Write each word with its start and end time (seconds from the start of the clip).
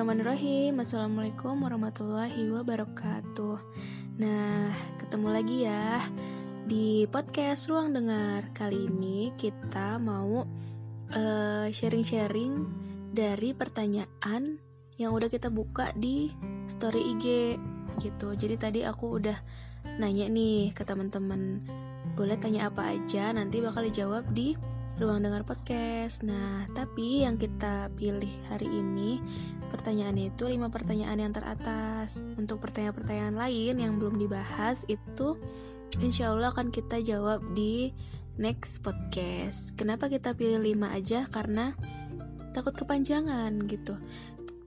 Bismillahirrahmanirrahim. 0.00 0.80
Assalamualaikum 0.80 1.54
warahmatullahi 1.60 2.48
wabarakatuh. 2.56 3.56
Nah, 4.16 4.72
ketemu 4.96 5.28
lagi 5.28 5.68
ya 5.68 6.00
Di 6.64 7.04
podcast 7.12 7.68
Ruang 7.68 7.92
Dengar. 7.92 8.48
Kali 8.56 8.88
ini 8.88 9.28
kita 9.36 10.00
mau 10.00 10.48
eh, 11.12 11.68
sharing-sharing 11.68 12.52
uh, 12.56 12.68
Dari 13.12 13.52
pertanyaan 13.52 14.56
yang 14.96 15.12
udah 15.12 15.28
kita 15.28 15.52
buka 15.52 15.92
di 15.92 16.32
story 16.64 17.12
IG 17.20 17.60
gitu. 18.00 18.32
Jadi 18.32 18.56
tadi 18.56 18.80
aku 18.88 19.20
udah 19.20 19.36
nanya 20.00 20.32
nih 20.32 20.72
ke 20.72 20.80
teman-teman 20.80 21.60
Boleh 22.16 22.40
tanya 22.40 22.72
apa 22.72 22.88
aja, 22.96 23.36
nanti 23.36 23.60
bakal 23.60 23.84
dijawab 23.84 24.24
di 24.32 24.56
ruang 25.00 25.24
dengar 25.24 25.48
podcast. 25.48 26.20
Nah, 26.20 26.68
tapi 26.76 27.24
yang 27.24 27.40
kita 27.40 27.88
pilih 27.96 28.28
hari 28.52 28.68
ini 28.68 29.16
pertanyaan 29.72 30.20
itu 30.20 30.44
lima 30.44 30.68
pertanyaan 30.68 31.16
yang 31.16 31.32
teratas. 31.32 32.20
Untuk 32.36 32.60
pertanyaan-pertanyaan 32.60 33.32
lain 33.32 33.74
yang 33.80 33.96
belum 33.96 34.20
dibahas 34.20 34.84
itu 34.92 35.40
insya 36.04 36.36
Allah 36.36 36.52
akan 36.52 36.68
kita 36.68 37.00
jawab 37.00 37.40
di 37.56 37.96
next 38.36 38.84
podcast. 38.84 39.72
Kenapa 39.72 40.12
kita 40.12 40.36
pilih 40.36 40.60
lima 40.60 40.92
aja? 40.92 41.24
Karena 41.32 41.72
takut 42.52 42.76
kepanjangan 42.76 43.56
gitu. 43.72 43.96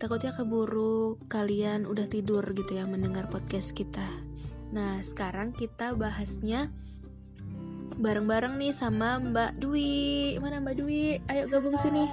Takutnya 0.02 0.34
keburu 0.34 1.22
kalian 1.30 1.86
udah 1.86 2.10
tidur 2.10 2.42
gitu 2.58 2.74
ya 2.74 2.90
mendengar 2.90 3.30
podcast 3.30 3.78
kita. 3.78 4.04
Nah, 4.74 4.98
sekarang 5.06 5.54
kita 5.54 5.94
bahasnya 5.94 6.74
bareng-bareng 7.98 8.58
nih 8.58 8.74
sama 8.74 9.22
Mbak 9.22 9.62
Dwi. 9.62 10.36
Mana 10.42 10.62
Mbak 10.64 10.76
Dwi? 10.82 11.20
Ayo 11.30 11.50
gabung 11.50 11.78
Hai. 11.78 11.84
sini. 11.84 12.04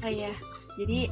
Hai 0.00 0.14
ya. 0.26 0.34
Jadi 0.80 1.06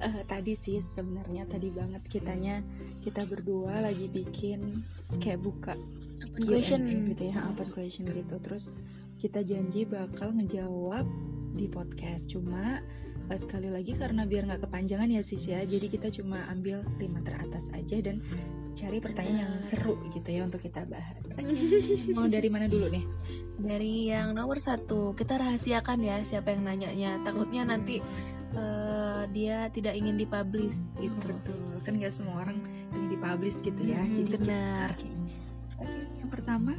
uh, 0.00 0.22
tadi 0.26 0.52
sih 0.56 0.80
sebenarnya 0.80 1.44
tadi 1.46 1.68
banget 1.70 2.02
kitanya 2.08 2.64
kita 3.04 3.24
berdua 3.28 3.84
lagi 3.84 4.08
bikin 4.08 4.80
kayak 5.20 5.40
buka 5.44 5.72
open 6.20 6.42
question 6.46 6.80
gitu 7.08 7.32
ya, 7.32 7.40
open 7.52 7.68
question 7.72 8.08
gitu. 8.08 8.36
Terus 8.40 8.72
kita 9.20 9.44
janji 9.44 9.84
bakal 9.84 10.32
ngejawab 10.34 11.04
di 11.52 11.68
podcast. 11.68 12.32
Cuma 12.32 12.80
uh, 13.28 13.38
sekali 13.38 13.68
lagi 13.68 13.92
karena 13.94 14.24
biar 14.24 14.48
nggak 14.48 14.66
kepanjangan 14.66 15.08
ya 15.10 15.22
sis 15.22 15.50
ya. 15.50 15.60
Jadi 15.62 15.86
kita 15.86 16.08
cuma 16.10 16.44
ambil 16.48 16.82
lima 16.96 17.20
teratas 17.20 17.68
aja 17.76 18.00
dan 18.00 18.24
cari 18.74 18.98
pertanyaan 19.02 19.38
yang 19.46 19.54
seru 19.62 19.98
gitu 20.14 20.28
ya 20.30 20.46
untuk 20.46 20.62
kita 20.62 20.86
bahas. 20.86 21.24
Mau 22.16 22.26
dari 22.30 22.48
mana 22.48 22.66
dulu 22.70 22.90
nih? 22.90 23.04
Dari 23.60 24.08
yang 24.14 24.32
nomor 24.32 24.56
satu, 24.56 25.12
kita 25.12 25.36
rahasiakan 25.36 25.98
ya 26.00 26.16
siapa 26.24 26.54
yang 26.54 26.64
nanyanya. 26.64 27.20
Takutnya 27.26 27.68
nanti 27.68 28.00
uh, 28.56 29.28
dia 29.30 29.68
tidak 29.70 29.94
ingin 29.98 30.16
dipublish 30.16 30.96
gitu. 30.98 31.28
Betul, 31.28 31.76
kan 31.84 31.92
nggak 31.96 32.14
semua 32.14 32.46
orang 32.46 32.58
ingin 32.94 33.08
dipublish 33.18 33.58
gitu 33.60 33.82
ya. 33.84 34.00
Hmm, 34.00 34.14
Jadi 34.16 34.30
benar. 34.40 34.88
Oke, 34.96 35.06
okay. 35.80 36.02
yang 36.20 36.30
pertama 36.30 36.72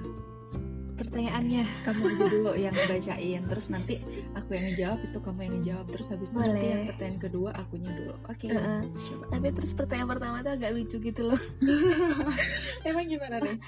pertanyaannya. 1.12 1.64
Kamu 1.84 2.02
aja 2.08 2.26
dulu 2.32 2.52
yang 2.56 2.76
bacain. 2.88 3.42
Terus 3.52 3.68
nanti 3.68 3.96
aku 4.32 4.50
yang 4.56 4.66
ngejawab 4.72 5.00
itu 5.04 5.20
kamu 5.20 5.40
yang 5.44 5.54
ngejawab. 5.60 5.86
Terus 5.92 6.08
habis 6.16 6.30
itu 6.32 6.40
nanti 6.40 6.68
yang 6.72 6.84
pertanyaan 6.88 7.20
kedua 7.20 7.50
akunya 7.52 7.92
dulu. 7.92 8.16
Oke. 8.32 8.48
Okay. 8.48 8.56
uh 8.56 8.80
-uh. 8.80 8.82
tapi 9.28 9.48
terus 9.52 9.72
pertanyaan 9.76 10.10
pertama 10.10 10.40
tuh 10.40 10.56
agak 10.56 10.72
lucu 10.72 10.98
gitu 11.04 11.22
loh. 11.28 11.42
Emang 12.88 13.06
gimana 13.12 13.44
nih 13.44 13.60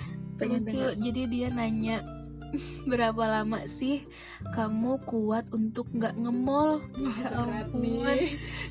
lucu. 0.42 0.82
jadi 0.98 1.22
dia 1.30 1.54
nanya 1.54 2.02
berapa 2.90 3.26
lama 3.26 3.66
sih 3.66 4.06
kamu 4.54 5.02
kuat 5.10 5.50
untuk 5.50 5.90
nggak 5.90 6.14
ngemol 6.18 6.82
ya 7.02 7.30
ampun. 7.34 8.18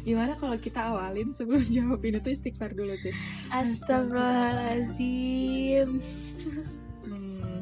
Gimana 0.06 0.38
kalau 0.38 0.54
kita 0.58 0.94
awalin 0.94 1.32
sebelum 1.34 1.66
jawabin 1.74 2.22
itu 2.22 2.30
istighfar 2.30 2.78
dulu 2.78 2.94
sis? 2.94 3.18
Astagfirullahaladzim 3.50 5.98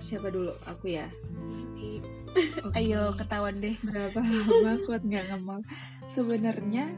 siapa 0.01 0.33
dulu? 0.33 0.53
Aku 0.67 0.89
ya? 0.89 1.07
Okay. 1.71 2.01
ayo 2.79 3.13
ketahuan 3.15 3.55
deh. 3.59 3.77
Berapa 3.85 4.21
lama 4.23 4.81
kuat 4.87 5.03
nggak 5.05 5.35
ngemol 5.35 5.61
sebenarnya 6.11 6.91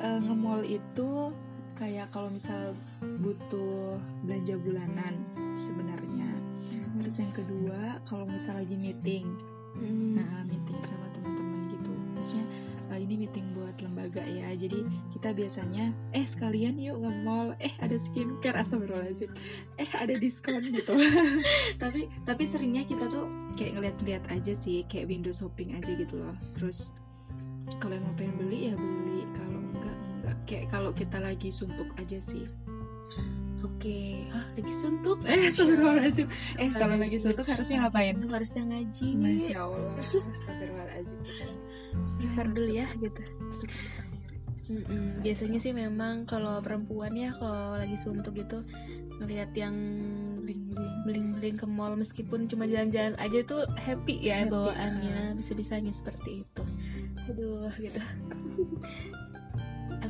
uh, 0.00 0.18
ngemol 0.18 0.64
itu 0.66 1.34
kayak 1.78 2.12
kalau 2.12 2.28
misal 2.28 2.74
butuh 3.22 3.96
belanja 4.26 4.56
bulanan 4.60 5.14
sebenarnya. 5.56 6.28
Hmm. 6.70 7.02
terus 7.02 7.18
yang 7.18 7.32
kedua 7.34 7.98
kalau 8.04 8.28
misal 8.28 8.58
lagi 8.58 8.76
meeting. 8.76 9.26
Hmm. 9.78 10.18
nah 10.18 10.44
meeting 10.46 10.80
sama 10.82 11.06
teman-teman 11.14 11.70
gitu. 11.72 11.92
Maksudnya 12.16 12.46
uh, 12.90 12.98
ini 12.98 13.26
meeting 13.26 13.46
buat 13.54 13.78
lembaga 13.78 14.20
ya. 14.26 14.50
Jadi 14.52 14.82
kita 15.14 15.30
biasanya 15.32 15.94
eh 16.12 16.26
sekalian 16.26 16.76
yuk 16.76 16.98
nge 17.00 17.12
mall 17.22 17.54
eh 17.62 17.72
ada 17.78 17.94
skincare. 17.94 18.58
Astagfirullahaladzim. 18.58 19.30
Eh 19.78 19.90
ada 19.94 20.14
diskon 20.18 20.60
gitu. 20.74 20.94
Tapi 21.82 22.10
tapi 22.26 22.42
seringnya 22.44 22.84
kita 22.84 23.06
tuh 23.06 23.30
kayak 23.54 23.78
ngeliat-ngeliat 23.78 24.24
aja 24.34 24.52
sih 24.52 24.82
kayak 24.90 25.08
window 25.08 25.32
shopping 25.32 25.78
aja 25.78 25.94
gitu 25.94 26.18
loh. 26.18 26.34
Terus 26.58 26.92
kalau 27.78 27.96
mau 28.02 28.12
pengen 28.18 28.36
beli 28.36 28.70
ya 28.70 28.74
beli. 28.74 29.22
Kalau 29.32 29.60
enggak 29.62 29.96
enggak. 29.96 30.36
Kayak 30.44 30.66
kalau 30.68 30.90
kita 30.90 31.22
lagi 31.22 31.48
suntuk 31.48 31.88
aja 31.96 32.18
sih 32.18 32.44
Oke, 33.60 34.24
Hah, 34.32 34.46
lagi 34.56 34.72
suntuk? 34.72 35.20
Eh, 35.28 35.52
astagfirullahaladzim. 35.52 36.26
Eh, 36.56 36.70
kalau 36.72 36.96
lagi 36.96 37.18
suntuk 37.20 37.44
harusnya 37.44 37.84
ngapain? 37.84 38.16
Suntuk 38.16 38.32
harusnya 38.32 38.62
ngaji. 38.64 39.06
Masya 39.20 39.58
Allah. 39.60 39.92
Astagfirullahaladzim. 40.34 41.18
Istighfar 42.08 42.46
dulu 42.56 42.70
ya 42.72 42.86
gitu. 42.96 43.22
Mm 44.70 44.82
-mm. 44.86 45.06
Biasanya 45.20 45.58
sih 45.58 45.72
memang 45.74 46.24
kalau 46.24 46.62
perempuan 46.62 47.12
ya 47.12 47.34
kalau 47.34 47.74
lagi 47.74 47.98
suntuk 47.98 48.38
gitu 48.38 48.62
ngelihat 49.20 49.50
yang 49.52 49.76
bling-bling 51.04 51.58
ke 51.58 51.66
mall 51.68 51.92
meskipun 51.98 52.48
cuma 52.48 52.64
jalan-jalan 52.64 53.18
aja 53.20 53.44
tuh 53.44 53.66
happy 53.76 54.16
ya 54.22 54.46
happy, 54.46 54.52
bawaannya 54.52 55.36
bisa-bisanya 55.36 55.92
seperti 55.92 56.46
itu. 56.46 56.62
Aduh 57.28 57.72
gitu. 57.76 58.00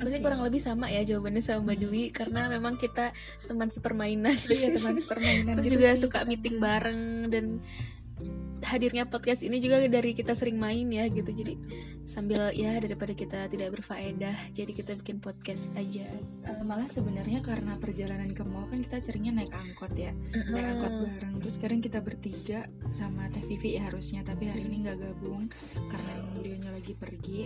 Aku 0.01 0.09
okay. 0.09 0.25
kurang 0.25 0.41
lebih 0.41 0.61
sama 0.65 0.89
ya 0.89 1.05
jawabannya 1.05 1.45
sama 1.45 1.61
Mbak 1.69 1.79
Dwi 1.85 2.05
karena 2.09 2.49
memang 2.49 2.81
kita 2.81 3.13
teman 3.45 3.69
sepermainan. 3.69 4.37
Iya 4.49 4.81
teman 4.81 4.97
sepermainan. 4.97 5.55
Terus 5.61 5.67
gitu 5.69 5.75
juga 5.77 5.89
sih, 5.93 6.01
suka 6.09 6.19
meeting 6.25 6.57
bareng 6.57 7.29
dan 7.29 7.61
hadirnya 8.65 9.09
podcast 9.09 9.41
ini 9.41 9.59
juga 9.59 9.81
dari 9.89 10.13
kita 10.13 10.37
sering 10.37 10.61
main 10.61 10.87
ya 10.93 11.09
gitu. 11.09 11.29
Jadi 11.31 11.57
sambil 12.05 12.51
ya 12.53 12.75
daripada 12.83 13.15
kita 13.15 13.47
tidak 13.47 13.79
berfaedah 13.79 14.35
jadi 14.51 14.73
kita 14.73 14.93
bikin 14.99 15.23
podcast 15.23 15.71
aja. 15.79 16.11
Uh, 16.45 16.63
malah 16.67 16.91
sebenarnya 16.91 17.41
karena 17.41 17.79
perjalanan 17.79 18.35
ke 18.35 18.43
mall 18.43 18.67
kan 18.67 18.83
kita 18.83 18.99
seringnya 18.99 19.43
naik 19.43 19.53
angkot 19.55 19.93
ya. 19.95 20.11
Uh-huh. 20.13 20.53
naik 20.53 20.67
angkot 20.77 20.93
bareng. 21.07 21.35
Terus 21.41 21.55
sekarang 21.57 21.81
kita 21.81 21.99
bertiga 22.03 22.61
sama 22.91 23.31
Teh 23.31 23.45
Vivi 23.47 23.79
ya 23.79 23.87
harusnya 23.89 24.27
tapi 24.27 24.51
hari 24.51 24.67
ini 24.67 24.85
nggak 24.85 24.99
gabung 24.99 25.49
karena 25.89 26.13
beliaunya 26.35 26.71
lagi 26.75 26.93
pergi. 26.99 27.41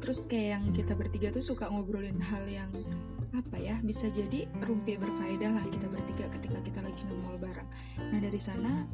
Terus 0.00 0.24
kayak 0.24 0.48
yang 0.58 0.64
kita 0.72 0.92
bertiga 0.96 1.28
tuh 1.30 1.44
suka 1.44 1.68
ngobrolin 1.68 2.18
hal 2.18 2.48
yang 2.48 2.70
apa 3.36 3.60
ya 3.60 3.76
bisa 3.84 4.08
jadi 4.08 4.48
rumpi 4.64 4.96
berfaedah 4.96 5.52
lah 5.52 5.64
kita 5.68 5.84
bertiga 5.84 6.32
ketika 6.32 6.58
kita 6.64 6.80
lagi 6.80 7.02
nge-mall 7.04 7.36
bareng. 7.36 7.68
Nah 8.08 8.18
dari 8.24 8.40
sana 8.40 8.88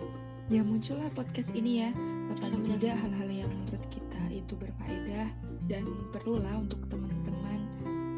ya 0.53 0.61
muncullah 0.61 1.09
podcast 1.17 1.57
ini 1.57 1.87
ya. 1.87 1.91
Paling 2.35 2.67
tidak 2.67 2.99
hal-hal 2.99 3.31
yang 3.31 3.51
menurut 3.53 3.85
kita 3.89 4.23
itu 4.29 4.59
berfaedah 4.59 5.31
dan 5.71 5.87
perlulah 6.11 6.61
untuk 6.61 6.83
teman-teman 6.91 7.61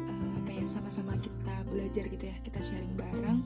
uh, 0.09 0.29
apa 0.41 0.49
ya 0.51 0.65
sama-sama 0.65 1.13
kita 1.21 1.55
belajar 1.69 2.09
gitu 2.09 2.25
ya 2.27 2.35
kita 2.41 2.59
sharing 2.59 2.91
bareng 2.97 3.45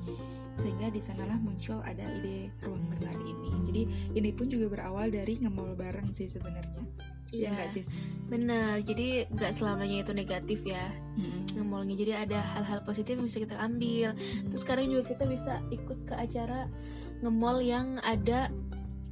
sehingga 0.56 0.92
di 0.92 1.00
sanalah 1.04 1.38
muncul 1.40 1.84
ada 1.84 2.04
ide 2.08 2.50
ruang 2.64 2.82
dengar 2.96 3.16
ini. 3.22 3.50
Jadi 3.62 3.82
ini 4.16 4.30
pun 4.32 4.48
juga 4.48 4.72
berawal 4.72 5.12
dari 5.12 5.38
ngemol 5.44 5.76
bareng 5.76 6.10
sih 6.16 6.32
sebenarnya 6.32 7.11
Iya 7.32 7.64
ya, 7.64 7.68
sih 7.72 7.84
benar 8.32 8.80
jadi 8.88 9.28
nggak 9.28 9.52
selamanya 9.60 10.08
itu 10.08 10.16
negatif 10.16 10.64
ya 10.64 10.88
hmm. 11.20 11.60
ngemolnya 11.60 11.96
jadi 12.00 12.14
ada 12.24 12.40
hal-hal 12.40 12.80
positif 12.88 13.20
yang 13.20 13.28
bisa 13.28 13.44
kita 13.44 13.60
ambil 13.60 14.16
hmm. 14.16 14.48
terus 14.48 14.62
sekarang 14.64 14.88
juga 14.88 15.04
kita 15.12 15.24
bisa 15.28 15.60
ikut 15.68 16.00
ke 16.08 16.16
acara 16.16 16.72
ngemol 17.20 17.60
yang 17.60 18.00
ada 18.04 18.48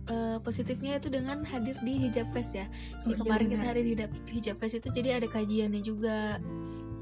uh, 0.09 0.37
positifnya 0.41 0.97
itu 0.97 1.07
dengan 1.13 1.45
hadir 1.45 1.77
di 1.85 2.09
hijab 2.09 2.27
fest 2.33 2.57
ya. 2.57 2.65
Jadi 3.05 3.13
oh, 3.15 3.17
kemarin 3.23 3.47
iya 3.47 3.53
kita 3.55 3.65
hadir 3.69 3.85
di 3.85 3.95
hijab 4.33 4.55
fest 4.57 4.81
itu 4.81 4.89
jadi 4.91 5.21
ada 5.21 5.27
kajiannya 5.29 5.81
juga. 5.85 6.41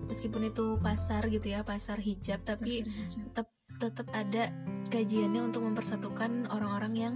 Meskipun 0.08 0.48
itu 0.48 0.80
pasar 0.80 1.28
gitu 1.28 1.52
ya, 1.52 1.68
pasar 1.68 2.00
hijab 2.00 2.40
tapi 2.48 2.88
tetap 3.12 3.52
tetap 3.76 4.08
ada 4.16 4.56
kajiannya 4.88 5.52
untuk 5.52 5.68
mempersatukan 5.68 6.48
orang-orang 6.48 6.94
yang 6.96 7.14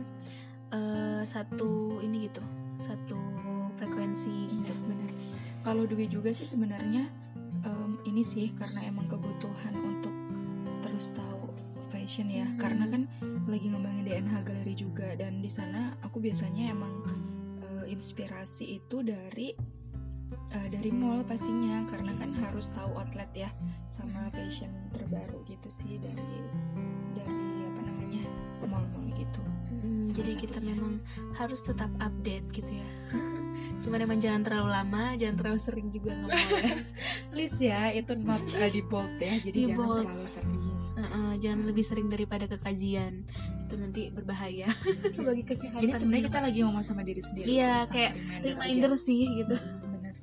uh, 0.75 1.23
satu 1.23 2.03
ini 2.03 2.27
gitu, 2.27 2.43
satu 2.75 3.15
frekuensi 3.81 4.29
iya, 4.29 4.61
gitu. 4.61 4.77
benar. 4.85 5.09
Kalau 5.65 5.83
Dwi 5.89 6.05
juga 6.05 6.29
sih 6.29 6.45
sebenarnya 6.45 7.09
um, 7.65 7.97
ini 8.05 8.21
sih 8.21 8.53
karena 8.53 8.85
emang 8.85 9.09
kebutuhan 9.09 9.73
untuk 9.81 10.13
terus 10.85 11.09
tahu 11.17 11.49
fashion 11.89 12.29
ya, 12.29 12.45
hmm. 12.45 12.61
karena 12.61 12.85
kan 12.85 13.09
lagi 13.49 13.73
ngembangin 13.73 14.05
DNH 14.05 14.35
Gallery 14.45 14.75
juga 14.77 15.17
dan 15.17 15.41
di 15.41 15.49
sana 15.49 15.97
aku 16.05 16.21
biasanya 16.21 16.69
emang 16.69 16.93
uh, 17.65 17.85
inspirasi 17.89 18.77
itu 18.77 19.01
dari 19.01 19.57
uh, 20.53 20.67
dari 20.69 20.93
mall 20.93 21.25
pastinya. 21.25 21.81
Karena 21.89 22.13
kan 22.21 22.37
harus 22.37 22.69
tahu 22.69 23.01
outlet 23.01 23.33
ya 23.33 23.49
sama 23.89 24.29
fashion 24.29 24.69
terbaru 24.93 25.41
gitu 25.49 25.69
sih 25.73 25.97
dari 25.97 26.37
dari 27.17 27.65
apa 27.65 27.81
namanya 27.81 28.23
mall-mall 28.61 29.09
gitu. 29.17 29.41
Hmm, 29.71 30.05
jadi 30.05 30.31
kita 30.37 30.59
memang 30.61 31.01
harus 31.33 31.65
tetap 31.65 31.89
update 31.97 32.45
gitu 32.53 32.77
ya 32.77 32.89
cuman 33.81 33.99
emang 34.05 34.19
jangan 34.21 34.41
terlalu 34.45 34.69
lama 34.69 35.03
jangan 35.17 35.35
terlalu 35.41 35.59
sering 35.59 35.87
juga 35.89 36.13
ngomong 36.13 36.37
ya 36.61 36.75
please 37.33 37.57
ya 37.57 37.81
itu 37.97 38.13
not 38.21 38.41
uh, 38.41 38.69
di 38.69 38.81
bold 38.85 39.13
ya 39.17 39.33
jadi 39.41 39.57
di 39.57 39.63
jangan 39.73 39.77
bold. 39.77 40.05
terlalu 40.05 40.27
sering. 40.29 40.53
Uh, 40.91 41.01
uh, 41.01 41.31
jangan 41.41 41.59
lebih 41.65 41.81
sering 41.81 42.07
daripada 42.13 42.45
kekajian. 42.45 43.25
Itu 43.65 43.73
nanti 43.79 44.13
berbahaya 44.13 44.69
sebagai 45.17 45.49
kesehatan 45.49 45.81
ini 45.81 45.91
sebenarnya 45.97 46.25
kita 46.29 46.39
lagi 46.45 46.59
ngomong 46.61 46.83
sama 46.85 47.01
diri 47.01 47.23
sendiri 47.23 47.47
iya 47.49 47.87
kayak 47.89 48.13
reminder, 48.43 48.91
reminder 48.91 48.91
sih 49.01 49.21
gitu. 49.41 49.55
Hmm, 49.57 49.89
benar. 49.97 50.15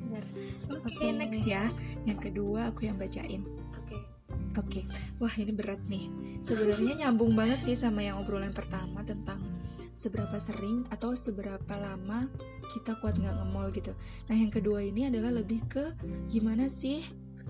Benar. 0.00 0.24
Oke 0.72 0.80
okay, 0.88 0.96
okay. 0.96 1.10
next 1.12 1.42
ya. 1.44 1.68
Yang 2.08 2.18
kedua 2.30 2.72
aku 2.72 2.88
yang 2.88 2.96
bacain. 2.96 3.44
Oke, 4.54 4.80
okay. 4.80 4.84
wah 5.18 5.34
ini 5.34 5.50
berat 5.50 5.82
nih. 5.90 6.06
Sebenarnya 6.38 7.06
nyambung 7.06 7.34
banget 7.34 7.66
sih 7.66 7.74
sama 7.74 8.06
yang 8.06 8.22
obrolan 8.22 8.54
pertama 8.54 9.02
tentang 9.02 9.42
seberapa 9.94 10.36
sering 10.42 10.84
atau 10.90 11.14
seberapa 11.14 11.74
lama 11.78 12.26
kita 12.74 12.98
kuat 12.98 13.16
nggak 13.16 13.34
ngemol 13.38 13.70
gitu. 13.70 13.92
Nah 14.28 14.36
yang 14.36 14.50
kedua 14.50 14.82
ini 14.82 15.08
adalah 15.08 15.30
lebih 15.30 15.62
ke 15.70 15.84
gimana 16.28 16.66
sih 16.66 17.00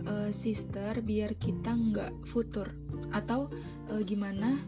uh, 0.04 0.28
sister 0.28 1.00
biar 1.00 1.34
kita 1.40 1.72
nggak 1.72 2.28
futur 2.28 2.68
atau 3.10 3.48
uh, 3.90 4.02
gimana 4.04 4.60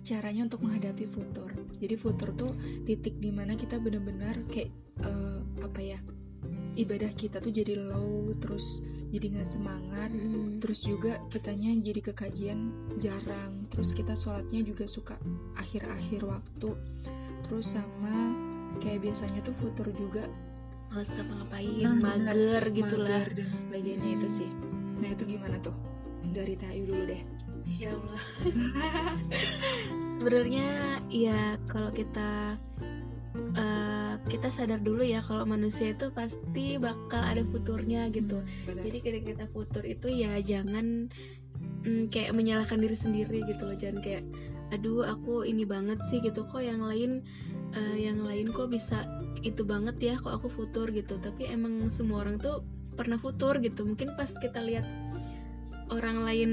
caranya 0.00 0.48
untuk 0.48 0.64
menghadapi 0.64 1.04
futur. 1.06 1.52
Jadi 1.76 1.94
futur 2.00 2.32
tuh 2.32 2.52
titik 2.88 3.20
di 3.20 3.28
mana 3.28 3.54
kita 3.54 3.76
benar-benar 3.76 4.48
kayak 4.48 4.72
uh, 5.04 5.44
apa 5.60 5.80
ya 5.80 6.00
ibadah 6.78 7.12
kita 7.12 7.42
tuh 7.42 7.52
jadi 7.52 7.76
low 7.76 8.32
terus 8.40 8.80
jadi 9.10 9.36
nggak 9.36 9.48
semangat 9.48 10.10
hmm. 10.14 10.62
terus 10.62 10.80
juga 10.86 11.18
kitanya 11.28 11.74
jadi 11.82 12.00
kekajian 12.12 12.72
jarang 12.96 13.59
terus 13.70 13.94
kita 13.94 14.18
sholatnya 14.18 14.60
juga 14.66 14.84
suka 14.84 15.16
akhir-akhir 15.56 16.26
waktu. 16.26 16.70
Terus 17.46 17.66
sama 17.78 18.34
kayak 18.82 19.06
biasanya 19.06 19.40
tuh 19.42 19.54
futur 19.58 19.88
juga. 19.94 20.26
Males 20.90 21.06
ngapa-ngapain 21.14 21.86
nah, 21.86 21.94
mager 21.94 22.62
gitu 22.74 22.96
lah 22.98 23.22
dan 23.30 23.50
sebagainya 23.54 24.18
itu 24.18 24.26
sih. 24.26 24.50
Nah 24.98 25.14
itu 25.14 25.22
gimana 25.22 25.56
tuh? 25.62 25.74
Dari 26.34 26.58
Tayu 26.58 26.90
dulu 26.90 27.02
deh. 27.06 27.22
Ya 27.78 27.94
Allah. 27.94 28.22
Sebenarnya 30.18 30.98
ya 31.06 31.54
kalau 31.70 31.94
kita 31.94 32.58
uh, 33.54 34.14
kita 34.26 34.48
sadar 34.50 34.82
dulu 34.82 35.06
ya 35.06 35.22
kalau 35.22 35.46
manusia 35.46 35.94
itu 35.94 36.10
pasti 36.10 36.76
bakal 36.76 37.22
ada 37.22 37.42
futurnya 37.46 38.10
gitu. 38.10 38.42
Hmm, 38.42 38.82
Jadi 38.82 38.98
ketika 38.98 39.26
kita 39.34 39.46
futur 39.54 39.86
itu 39.86 40.10
ya 40.10 40.42
jangan 40.42 41.08
mm, 41.84 42.12
kayak 42.12 42.32
menyalahkan 42.32 42.78
diri 42.80 42.96
sendiri 42.96 43.38
gitu 43.46 43.62
loh. 43.66 43.76
Jangan 43.76 44.00
kayak 44.00 44.24
aduh 44.70 45.02
aku 45.02 45.42
ini 45.42 45.66
banget 45.66 45.98
sih 46.06 46.22
gitu 46.22 46.46
kok 46.46 46.62
yang 46.62 46.78
lain 46.86 47.26
uh, 47.74 47.96
yang 47.98 48.22
lain 48.22 48.54
kok 48.54 48.70
bisa 48.70 49.02
itu 49.42 49.66
banget 49.66 49.98
ya 49.98 50.14
kok 50.18 50.30
aku 50.30 50.48
futur 50.50 50.88
gitu. 50.94 51.18
Tapi 51.18 51.50
emang 51.50 51.90
semua 51.90 52.22
orang 52.22 52.38
tuh 52.38 52.62
pernah 52.94 53.18
futur 53.18 53.58
gitu. 53.58 53.82
Mungkin 53.82 54.14
pas 54.14 54.30
kita 54.30 54.62
lihat 54.62 54.86
orang 55.90 56.22
lain 56.22 56.52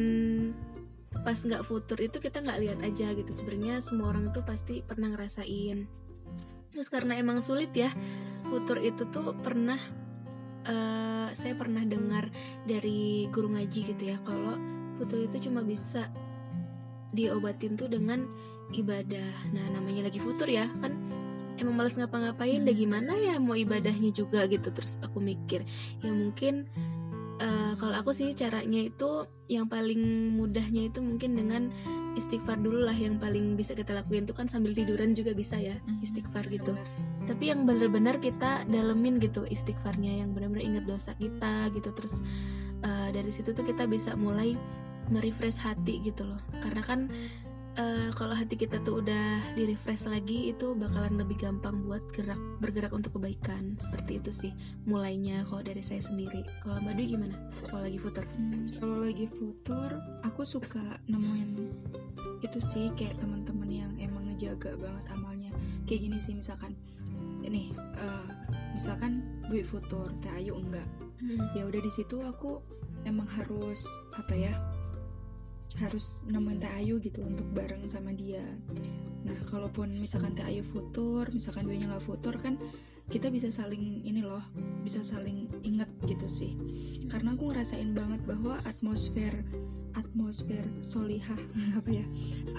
pas 1.21 1.37
nggak 1.37 1.65
futur 1.65 1.97
itu 1.99 2.17
kita 2.21 2.39
nggak 2.43 2.61
lihat 2.61 2.79
aja 2.83 3.13
gitu 3.15 3.31
sebenarnya 3.31 3.81
semua 3.81 4.11
orang 4.13 4.29
tuh 4.31 4.43
pasti 4.45 4.79
pernah 4.85 5.11
ngerasain 5.11 5.87
terus 6.71 6.87
karena 6.93 7.17
emang 7.17 7.41
sulit 7.41 7.73
ya 7.73 7.89
futur 8.47 8.77
itu 8.77 9.07
tuh 9.09 9.33
pernah 9.41 9.79
uh, 10.67 11.29
saya 11.33 11.57
pernah 11.57 11.81
dengar 11.83 12.29
dari 12.67 13.25
guru 13.33 13.49
ngaji 13.55 13.79
gitu 13.95 14.03
ya 14.13 14.17
kalau 14.21 14.76
futur 14.97 15.21
itu 15.23 15.49
cuma 15.49 15.61
bisa 15.61 16.09
diobatin 17.15 17.79
tuh 17.79 17.87
dengan 17.87 18.27
ibadah. 18.75 19.53
Nah 19.55 19.65
namanya 19.71 20.11
lagi 20.11 20.19
futur 20.19 20.49
ya 20.49 20.67
kan? 20.83 20.95
Emang 21.57 21.73
males 21.73 21.97
ngapa-ngapain 21.97 22.61
hmm. 22.61 22.75
gimana 22.77 23.13
ya 23.17 23.39
mau 23.41 23.57
ibadahnya 23.57 24.11
juga? 24.11 24.45
gitu. 24.45 24.69
Terus 24.69 24.99
aku 25.01 25.23
mikir 25.23 25.63
ya 26.03 26.11
mungkin 26.11 26.67
uh, 27.41 27.73
kalau 27.79 27.95
aku 27.97 28.13
sih 28.13 28.33
caranya 28.37 28.85
itu 28.85 29.25
yang 29.47 29.65
paling 29.71 30.35
mudahnya 30.35 30.91
itu 30.91 30.99
mungkin 30.99 31.33
dengan 31.39 31.71
istighfar 32.13 32.59
dulu 32.61 32.85
lah. 32.85 32.93
Yang 32.93 33.17
paling 33.23 33.57
bisa 33.57 33.73
kita 33.73 33.95
lakuin 33.95 34.27
itu 34.29 34.35
kan 34.35 34.45
sambil 34.45 34.75
tiduran 34.75 35.17
juga 35.17 35.33
bisa 35.33 35.57
ya 35.57 35.79
hmm, 35.79 36.03
istighfar 36.05 36.45
gitu. 36.51 36.77
Tapi 37.25 37.49
yang 37.49 37.65
benar-benar 37.65 38.21
kita 38.21 38.67
dalemin 38.69 39.17
gitu 39.17 39.43
istighfarnya 39.47 40.21
yang 40.23 40.37
benar-benar 40.37 40.63
ingat 40.63 40.85
dosa 40.85 41.17
kita 41.17 41.73
gitu. 41.73 41.89
Terus 41.95 42.21
uh, 42.85 43.09
dari 43.09 43.33
situ 43.33 43.55
tuh 43.55 43.65
kita 43.65 43.89
bisa 43.89 44.13
mulai 44.13 44.53
merefresh 45.09 45.59
hati 45.63 46.03
gitu 46.03 46.27
loh. 46.27 46.39
Karena 46.63 46.81
kan 46.83 46.99
uh, 47.77 48.09
kalau 48.17 48.33
hati 48.33 48.57
kita 48.57 48.81
tuh 48.81 48.99
udah 48.99 49.53
di 49.53 49.69
refresh 49.69 50.09
lagi 50.09 50.51
itu 50.51 50.73
bakalan 50.73 51.15
lebih 51.15 51.37
gampang 51.39 51.85
buat 51.85 52.01
gerak 52.11 52.39
bergerak 52.59 52.91
untuk 52.91 53.15
kebaikan. 53.21 53.77
Seperti 53.79 54.19
itu 54.19 54.31
sih 54.33 54.51
mulainya 54.89 55.45
kalau 55.47 55.61
dari 55.63 55.81
saya 55.85 56.01
sendiri. 56.01 56.43
Kalau 56.65 56.81
Mbak 56.81 56.93
Dwi 56.97 57.05
gimana? 57.15 57.35
Kalau 57.69 57.81
lagi 57.85 57.99
futur? 58.01 58.25
Hmm, 58.35 58.65
kalau 58.81 58.97
lagi 59.05 59.27
futur 59.29 59.89
aku 60.25 60.41
suka 60.43 60.83
nemuin 61.07 61.49
itu 62.37 62.59
sih 62.61 62.93
kayak 62.93 63.17
teman-teman 63.17 63.69
yang 63.69 63.91
emang 64.01 64.29
ngejaga 64.33 64.75
banget 64.77 65.05
amalnya. 65.13 65.51
Kayak 65.85 66.09
gini 66.09 66.17
sih 66.19 66.33
misalkan 66.35 66.73
ini 67.45 67.71
uh, 67.77 68.27
misalkan 68.73 69.23
Dwi 69.47 69.63
futur 69.63 70.09
Teh 70.19 70.33
Ayu 70.33 70.57
enggak. 70.57 70.85
Hmm. 71.17 71.49
ya 71.57 71.65
udah 71.65 71.81
di 71.81 71.89
situ 71.89 72.21
aku 72.21 72.61
emang 73.01 73.25
harus 73.25 73.89
apa 74.13 74.37
ya 74.37 74.53
harus 75.75 76.23
nemuin 76.25 76.59
Teh 76.63 76.71
Ayu 76.79 76.95
gitu 77.03 77.19
untuk 77.21 77.45
bareng 77.51 77.83
sama 77.85 78.15
dia. 78.15 78.43
Nah 79.27 79.37
kalaupun 79.51 79.91
misalkan 79.99 80.31
Teh 80.33 80.47
Ayu 80.47 80.63
futur 80.63 81.27
misalkan 81.35 81.67
nya 81.67 81.91
nggak 81.91 82.05
futur 82.07 82.39
kan 82.39 82.55
kita 83.07 83.31
bisa 83.31 83.47
saling 83.47 84.03
ini 84.03 84.19
loh 84.19 84.43
bisa 84.83 85.03
saling 85.03 85.51
inget 85.67 85.91
gitu 86.07 86.27
sih. 86.31 86.55
Karena 87.11 87.35
aku 87.35 87.51
ngerasain 87.51 87.91
banget 87.91 88.23
bahwa 88.23 88.59
atmosfer 88.63 89.31
atmosfer 89.95 90.63
solihah 90.79 91.39
apa 91.79 91.89
ya 91.91 92.05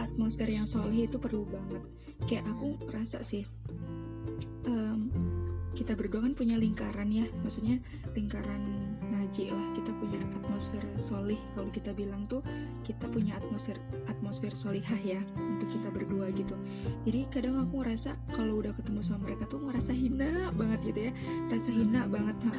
atmosfer 0.00 0.48
yang 0.48 0.68
solih 0.68 1.08
itu 1.08 1.16
perlu 1.16 1.48
banget. 1.48 1.82
Kayak 2.28 2.44
aku 2.52 2.76
rasa 2.92 3.24
sih 3.24 3.48
um, 4.68 5.08
kita 5.78 5.94
berdua 5.94 6.26
kan 6.26 6.34
punya 6.34 6.58
lingkaran 6.58 7.06
ya. 7.14 7.22
Maksudnya 7.46 7.78
lingkaran 8.18 8.66
ngaji 9.14 9.54
lah 9.54 9.66
kita 9.78 9.94
punya 9.94 10.18
atmosfer 10.42 10.82
solih. 10.98 11.38
Kalau 11.54 11.70
kita 11.70 11.94
bilang 11.94 12.26
tuh 12.26 12.42
kita 12.82 13.06
punya 13.06 13.38
atmosfer 13.38 13.78
atmosfer 14.10 14.50
solihah 14.50 14.98
ya 15.06 15.22
untuk 15.38 15.70
kita 15.70 15.94
berdua 15.94 16.34
gitu. 16.34 16.58
Jadi 17.06 17.30
kadang 17.30 17.62
aku 17.62 17.86
ngerasa 17.86 18.18
kalau 18.34 18.58
udah 18.58 18.74
ketemu 18.74 19.00
sama 19.06 19.30
mereka 19.30 19.46
tuh 19.46 19.62
ngerasa 19.62 19.94
hina 19.94 20.50
banget 20.50 20.80
gitu 20.90 21.00
ya. 21.06 21.12
Rasa 21.46 21.70
hina 21.70 22.02
banget 22.10 22.36
ha. 22.50 22.54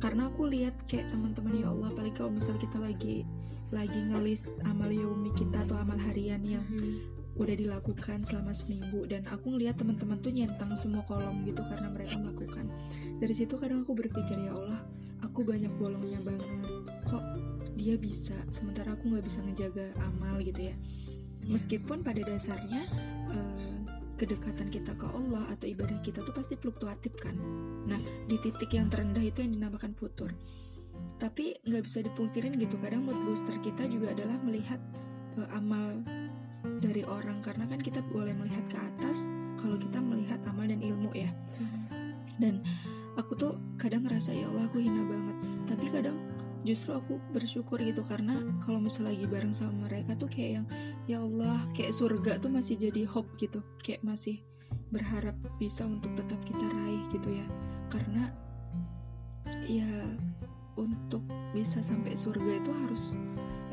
karena 0.00 0.32
aku 0.32 0.48
lihat 0.48 0.72
kayak 0.88 1.12
teman-teman 1.12 1.60
ya 1.60 1.68
Allah 1.68 1.92
paling 1.92 2.16
kalau 2.16 2.32
misal 2.32 2.56
kita 2.56 2.80
lagi 2.80 3.24
lagi 3.72 3.98
ngelis 3.98 4.62
amal 4.64 4.88
yomi 4.88 5.34
kita 5.34 5.66
atau 5.66 5.74
amal 5.80 5.98
harian 5.98 6.38
yang 6.44 6.62
hmm 6.70 7.25
udah 7.36 7.52
dilakukan 7.52 8.24
selama 8.24 8.56
seminggu 8.56 9.04
dan 9.04 9.28
aku 9.28 9.52
ngeliat 9.52 9.76
teman-teman 9.76 10.16
tuh 10.24 10.32
nyentang 10.32 10.72
semua 10.72 11.04
kolom 11.04 11.44
gitu 11.44 11.60
karena 11.64 11.88
mereka 11.92 12.16
melakukan. 12.16 12.64
Dari 13.20 13.34
situ 13.36 13.60
kadang 13.60 13.84
aku 13.84 13.92
berpikir 13.92 14.36
ya 14.40 14.56
Allah 14.56 14.80
aku 15.24 15.44
banyak 15.44 15.72
bolongnya 15.76 16.20
banget. 16.24 16.48
Kok 17.04 17.24
dia 17.76 18.00
bisa? 18.00 18.36
Sementara 18.48 18.96
aku 18.96 19.12
nggak 19.12 19.24
bisa 19.24 19.44
ngejaga 19.44 19.92
amal 20.00 20.40
gitu 20.40 20.72
ya. 20.72 20.74
Meskipun 21.46 22.00
pada 22.00 22.24
dasarnya 22.24 22.82
uh, 23.30 23.76
kedekatan 24.16 24.72
kita 24.72 24.96
ke 24.96 25.06
Allah 25.12 25.44
atau 25.52 25.68
ibadah 25.68 26.00
kita 26.00 26.24
tuh 26.24 26.32
pasti 26.32 26.56
fluktuatif 26.56 27.12
kan. 27.20 27.36
Nah 27.84 28.00
di 28.24 28.40
titik 28.40 28.72
yang 28.72 28.88
terendah 28.88 29.20
itu 29.20 29.44
yang 29.44 29.52
dinamakan 29.52 29.92
futur. 29.92 30.32
Tapi 31.20 31.60
nggak 31.68 31.84
bisa 31.84 32.00
dipungkirin 32.00 32.56
gitu 32.56 32.80
kadang 32.80 33.04
mood 33.04 33.20
booster 33.28 33.60
kita 33.60 33.84
juga 33.92 34.16
adalah 34.16 34.40
melihat 34.40 34.80
uh, 35.36 35.48
amal 35.52 36.00
dari 36.80 37.02
orang. 37.06 37.40
Karena 37.40 37.64
kan 37.68 37.80
kita 37.80 38.00
boleh 38.12 38.32
melihat 38.36 38.64
ke 38.70 38.78
atas 38.78 39.30
kalau 39.60 39.76
kita 39.80 39.98
melihat 39.98 40.40
amal 40.46 40.68
dan 40.68 40.80
ilmu 40.80 41.10
ya. 41.16 41.30
Mm-hmm. 41.56 41.84
dan 42.36 42.60
aku 43.16 43.32
tuh 43.32 43.56
kadang 43.80 44.04
ngerasa 44.04 44.36
ya 44.36 44.46
Allah 44.52 44.68
aku 44.68 44.78
hina 44.80 45.02
banget. 45.04 45.36
Tapi 45.64 45.84
kadang 45.88 46.16
justru 46.66 46.92
aku 46.92 47.16
bersyukur 47.32 47.80
gitu. 47.80 48.04
Karena 48.04 48.42
kalau 48.60 48.78
misalnya 48.82 49.16
lagi 49.16 49.26
bareng 49.26 49.54
sama 49.56 49.88
mereka 49.88 50.12
tuh 50.18 50.28
kayak 50.28 50.50
yang 50.60 50.66
ya 51.08 51.18
Allah 51.22 51.56
kayak 51.72 51.96
surga 51.96 52.32
tuh 52.42 52.52
masih 52.52 52.76
jadi 52.76 53.08
hope 53.08 53.32
gitu. 53.40 53.64
Kayak 53.80 54.04
masih 54.04 54.44
berharap 54.92 55.34
bisa 55.56 55.86
untuk 55.88 56.12
tetap 56.14 56.38
kita 56.44 56.66
raih 56.66 57.02
gitu 57.10 57.30
ya. 57.32 57.46
Karena 57.88 58.28
ya 59.64 59.88
untuk 60.76 61.24
bisa 61.56 61.80
sampai 61.80 62.12
surga 62.12 62.60
itu 62.60 62.70
harus 62.84 63.16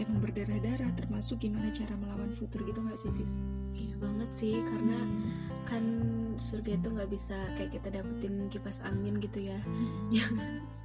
emang 0.02 0.20
berdarah-darah 0.24 0.92
termasuk 0.98 1.44
gimana 1.44 1.70
cara 1.70 1.94
melawan 1.98 2.34
futur 2.34 2.66
gitu 2.66 2.82
nggak 2.82 2.98
sih 2.98 3.12
sis? 3.14 3.38
Iya 3.74 3.96
banget 4.02 4.30
sih 4.34 4.56
karena 4.66 4.98
hmm. 4.98 5.66
kan 5.70 5.84
surga 6.38 6.78
itu 6.82 6.88
nggak 6.90 7.10
bisa 7.14 7.38
kayak 7.58 7.78
kita 7.78 7.88
dapetin 7.94 8.50
kipas 8.50 8.82
angin 8.86 9.22
gitu 9.22 9.54
ya 9.54 9.60
hmm. 9.62 10.10
yang 10.14 10.34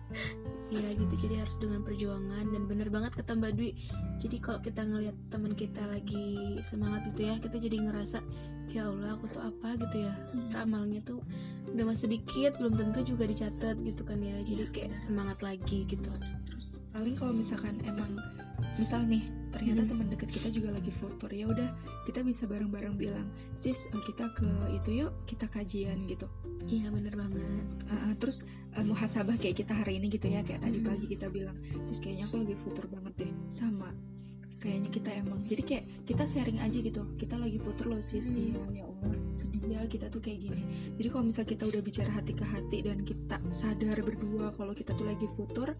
Iya 0.69 0.93
gitu 1.01 1.17
jadi 1.17 1.41
harus 1.41 1.57
dengan 1.57 1.81
perjuangan 1.81 2.53
dan 2.53 2.69
bener 2.69 2.93
banget 2.93 3.17
kata 3.17 3.41
Mbak 3.41 3.53
Dwi 3.57 3.73
jadi 4.21 4.37
kalau 4.37 4.61
kita 4.61 4.85
ngelihat 4.85 5.17
teman 5.33 5.57
kita 5.57 5.81
lagi 5.89 6.61
semangat 6.61 7.09
gitu 7.13 7.25
ya 7.25 7.41
kita 7.41 7.57
jadi 7.57 7.89
ngerasa 7.89 8.21
ya 8.69 8.85
Allah 8.85 9.17
aku 9.17 9.33
tuh 9.33 9.41
apa 9.41 9.81
gitu 9.81 10.05
ya 10.05 10.13
Hmm. 10.13 10.53
ramalnya 10.53 11.01
tuh 11.01 11.25
udah 11.73 11.85
masih 11.89 12.13
sedikit 12.13 12.61
belum 12.61 12.77
tentu 12.77 13.01
juga 13.01 13.25
dicatat 13.25 13.81
gitu 13.81 14.05
kan 14.05 14.21
ya 14.21 14.45
jadi 14.45 14.69
Iya. 14.69 14.73
kayak 14.77 14.93
semangat 15.01 15.39
lagi 15.41 15.89
gitu 15.89 16.13
terus 16.45 16.77
paling 16.93 17.17
kalau 17.17 17.33
misalkan 17.33 17.81
emang 17.89 18.21
misal 18.79 19.03
nih 19.05 19.27
ternyata 19.49 19.83
Hmm. 19.83 19.91
teman 19.91 20.07
dekat 20.13 20.29
kita 20.31 20.49
juga 20.53 20.71
lagi 20.71 20.93
futur 20.93 21.31
ya 21.33 21.49
udah 21.49 21.69
kita 22.05 22.21
bisa 22.23 22.45
bareng-bareng 22.47 22.95
bilang 22.95 23.27
sis 23.53 23.89
eh, 23.91 24.03
kita 24.05 24.31
ke 24.37 24.47
itu 24.77 25.05
yuk 25.05 25.13
kita 25.27 25.49
kajian 25.49 26.05
gitu 26.07 26.29
iya 26.65 26.89
bener 26.89 27.13
banget 27.13 27.67
Uh, 27.89 28.13
terus 28.21 28.45
uh, 28.77 28.85
muhasabah 28.85 29.41
kayak 29.41 29.65
kita 29.65 29.73
hari 29.73 29.97
ini 29.97 30.13
gitu 30.13 30.29
ya 30.29 30.45
kayak 30.45 30.61
tadi 30.61 30.77
Hmm. 30.79 30.93
pagi 30.93 31.07
kita 31.09 31.33
bilang 31.33 31.57
sis 31.83 31.99
kayaknya 31.99 32.29
aku 32.29 32.45
lagi 32.45 32.53
futur 32.61 32.85
banget 32.85 33.25
deh 33.25 33.33
sama 33.49 33.89
kayaknya 34.59 34.91
kita 34.91 35.11
emang. 35.15 35.41
Jadi 35.47 35.63
kayak 35.63 35.85
kita 36.05 36.25
sharing 36.27 36.59
aja 36.59 36.79
gitu 36.79 37.03
kita 37.17 37.39
lagi 37.39 37.59
futur 37.63 37.95
loh 37.95 38.03
sis. 38.03 38.31
Hmm. 38.31 38.39
iya 38.39 38.83
ya 38.83 38.85
Allah 38.85 39.15
sedih 39.33 39.63
ya 39.71 39.81
kita 39.87 40.07
tuh 40.11 40.21
kayak 40.21 40.39
gini. 40.51 40.63
Jadi 40.99 41.09
kalau 41.09 41.25
misal 41.31 41.45
kita 41.47 41.65
udah 41.65 41.83
bicara 41.83 42.11
hati 42.11 42.33
ke 42.35 42.45
hati 42.45 42.79
dan 42.83 43.07
kita 43.07 43.39
sadar 43.55 43.99
berdua 44.03 44.51
kalau 44.59 44.75
kita 44.75 44.93
tuh 44.99 45.07
lagi 45.07 45.31
futur 45.39 45.79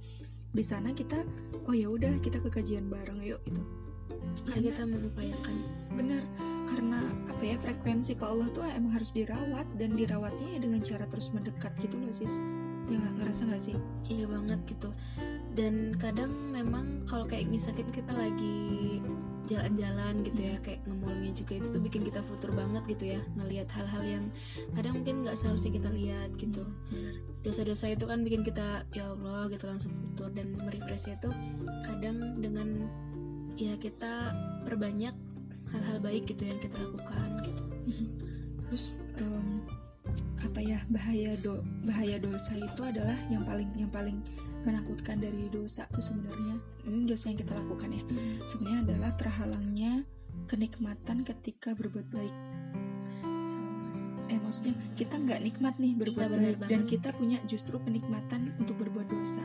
di 0.49 0.65
sana 0.65 0.97
kita 0.97 1.21
oh 1.69 1.75
ya 1.77 1.93
udah 1.93 2.17
kita 2.25 2.41
ke 2.41 2.49
kajian 2.49 2.87
bareng 2.89 3.21
yuk 3.21 3.43
gitu. 3.45 3.61
Ya 4.49 4.57
Karena- 4.57 4.65
kita 4.73 4.83
mengupayakan. 4.87 5.57
Bener 5.93 6.23
karena 6.69 7.01
apa 7.33 7.43
ya 7.43 7.57
frekuensi 7.59 8.13
ke 8.15 8.25
Allah 8.29 8.47
tuh 8.53 8.63
emang 8.65 8.93
harus 8.93 9.11
dirawat 9.11 9.65
dan 9.81 9.97
dirawatnya 9.97 10.57
ya 10.57 10.59
dengan 10.61 10.81
cara 10.85 11.05
terus 11.09 11.33
mendekat 11.35 11.73
gitu 11.83 11.97
loh 11.99 12.15
sis. 12.15 12.39
Ya 12.89 12.97
ngerasa 13.21 13.45
nggak 13.53 13.61
sih? 13.61 13.77
Iya 14.09 14.25
banget 14.33 14.61
gitu 14.65 14.89
dan 15.59 15.91
kadang 15.99 16.31
memang 16.55 17.03
kalau 17.11 17.27
kayak 17.27 17.51
misalkan 17.51 17.91
kita 17.91 18.15
lagi 18.15 19.03
jalan-jalan 19.49 20.23
gitu 20.23 20.55
ya 20.55 20.57
kayak 20.61 20.85
nge-mallnya 20.85 21.33
juga 21.35 21.53
itu 21.59 21.67
tuh 21.73 21.83
bikin 21.83 22.05
kita 22.05 22.21
futur 22.31 22.53
banget 22.53 22.85
gitu 22.87 23.17
ya 23.17 23.21
ngelihat 23.35 23.67
hal-hal 23.73 24.05
yang 24.05 24.25
kadang 24.77 25.01
mungkin 25.01 25.25
nggak 25.27 25.35
seharusnya 25.35 25.73
kita 25.75 25.91
lihat 25.91 26.31
gitu. 26.37 26.63
Dosa-dosa 27.43 27.91
itu 27.91 28.05
kan 28.05 28.23
bikin 28.23 28.45
kita 28.45 28.87
ya 28.93 29.11
Allah 29.17 29.49
gitu 29.51 29.65
langsung 29.67 29.91
futur. 29.97 30.31
Dan 30.31 30.55
merefreshnya 30.61 31.17
itu 31.17 31.33
kadang 31.89 32.39
dengan 32.45 32.87
ya 33.57 33.75
kita 33.81 34.37
perbanyak 34.69 35.17
hal-hal 35.75 35.99
baik 35.99 36.29
gitu 36.29 36.45
yang 36.45 36.61
kita 36.61 36.77
lakukan 36.77 37.29
gitu. 37.49 37.63
Terus 38.69 38.85
em, 39.17 39.65
apa 40.45 40.61
ya 40.61 40.79
bahaya 40.93 41.33
do 41.41 41.65
bahaya 41.89 42.21
dosa 42.21 42.53
itu 42.53 42.83
adalah 42.85 43.17
yang 43.33 43.43
paling 43.49 43.69
yang 43.81 43.91
paling 43.91 44.21
menakutkan 44.69 45.17
dari 45.17 45.49
dosa 45.49 45.89
tuh 45.89 46.05
sebenarnya. 46.05 46.61
Ini 46.85 47.09
dosa 47.09 47.33
yang 47.33 47.41
kita 47.41 47.57
lakukan 47.57 47.89
ya. 47.97 48.03
Sebenarnya 48.45 48.81
adalah 48.85 49.11
terhalangnya 49.17 49.93
kenikmatan 50.45 51.25
ketika 51.25 51.73
berbuat 51.73 52.13
baik. 52.13 52.37
Eh 54.29 54.39
maksudnya 54.45 54.77
kita 54.93 55.17
nggak 55.17 55.41
nikmat 55.41 55.75
nih 55.81 55.97
berbuat 55.97 56.29
Iya, 56.29 56.35
benar 56.37 56.55
baik 56.61 56.69
dan 56.69 56.81
banget. 56.85 56.93
kita 56.93 57.09
punya 57.17 57.39
justru 57.49 57.81
kenikmatan 57.81 58.53
untuk 58.61 58.77
berbuat 58.77 59.09
dosa. 59.09 59.41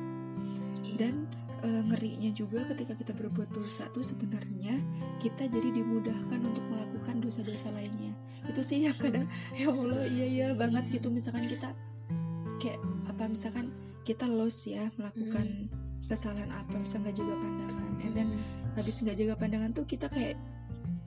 Dan 1.00 1.32
eh, 1.64 1.82
ngerinya 1.88 2.36
juga 2.36 2.68
ketika 2.76 2.94
kita 3.00 3.16
berbuat 3.16 3.56
dosa 3.56 3.88
tuh 3.96 4.04
sebenarnya 4.04 4.76
kita 5.24 5.48
jadi 5.48 5.72
dimudahkan 5.72 6.40
untuk 6.44 6.68
melakukan 6.68 7.24
dosa-dosa 7.24 7.72
lainnya. 7.72 8.12
Itu 8.44 8.60
sih 8.60 8.84
ya 8.84 8.92
kadang 8.92 9.32
ya 9.56 9.72
Allah 9.72 10.04
iya 10.04 10.26
iya 10.28 10.48
banget 10.52 10.92
gitu. 10.92 11.08
Misalkan 11.08 11.48
kita 11.48 11.72
kayak 12.60 12.80
apa 13.08 13.24
misalkan 13.32 13.72
kita 14.04 14.28
lost 14.28 14.68
ya 14.68 14.92
melakukan 15.00 15.72
kesalahan 16.08 16.52
apa 16.52 16.76
misalnya 16.76 17.10
nggak 17.10 17.18
jaga 17.24 17.36
pandangan. 17.40 17.92
And 18.04 18.14
then 18.14 18.30
habis 18.76 19.00
nggak 19.00 19.18
jaga 19.18 19.34
pandangan 19.40 19.72
tuh 19.72 19.86
kita 19.88 20.08
kayak 20.12 20.36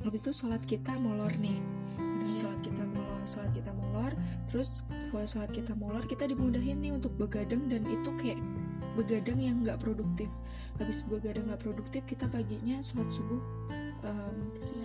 habis 0.02 0.20
itu 0.24 0.32
sholat 0.32 0.62
kita 0.64 0.96
molor 0.96 1.32
nih. 1.36 1.60
Udah 2.00 2.26
Iya. 2.26 2.36
sholat 2.42 2.60
kita 2.64 2.82
molor 2.82 3.22
sholat 3.26 3.52
kita 3.58 3.72
molor 3.74 4.12
terus 4.46 4.86
kalau 5.10 5.26
sholat 5.26 5.50
kita 5.50 5.72
molor 5.74 6.02
kita 6.06 6.30
dimudahin 6.30 6.78
nih 6.78 6.94
untuk 6.94 7.12
begadang 7.18 7.66
dan 7.66 7.82
itu 7.86 8.10
kayak 8.18 8.38
begadang 8.96 9.38
yang 9.38 9.60
nggak 9.60 9.78
produktif. 9.78 10.30
Habis 10.80 11.04
begadang 11.04 11.52
nggak 11.52 11.60
produktif 11.60 12.02
kita 12.08 12.26
paginya 12.30 12.80
sholat 12.80 13.10
subuh 13.12 13.42
em, 14.04 14.36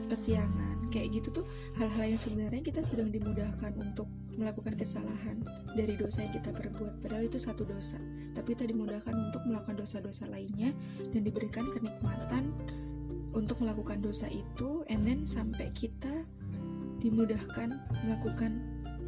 kesiangan. 0.08 0.91
Kayak 0.91 1.24
gitu 1.24 1.41
tuh 1.41 1.46
hal-hal 1.80 2.15
yang 2.15 2.20
sebenarnya 2.20 2.62
kita 2.62 2.84
sedang 2.84 3.10
dimudahkan 3.12 3.72
untuk 3.80 4.08
melakukan 4.36 4.75
kesalahan 4.75 5.39
dari 5.75 5.96
dosa 5.96 6.24
yang 6.24 6.34
kita 6.36 6.51
perbuat. 6.51 7.03
Padahal 7.03 7.24
itu 7.27 7.39
satu 7.39 7.63
dosa. 7.63 8.00
Tapi 8.36 8.56
kita 8.56 8.68
dimudahkan 8.68 9.12
untuk 9.12 9.41
melakukan 9.48 9.80
dosa-dosa 9.80 10.27
lainnya 10.27 10.75
dan 11.15 11.22
diberikan 11.24 11.68
kenikmatan 11.72 12.51
untuk 13.32 13.63
melakukan 13.63 14.03
dosa 14.03 14.27
itu 14.27 14.84
and 14.91 15.08
then 15.08 15.24
sampai 15.24 15.72
kita 15.72 16.12
dimudahkan 17.00 17.80
melakukan 18.03 18.60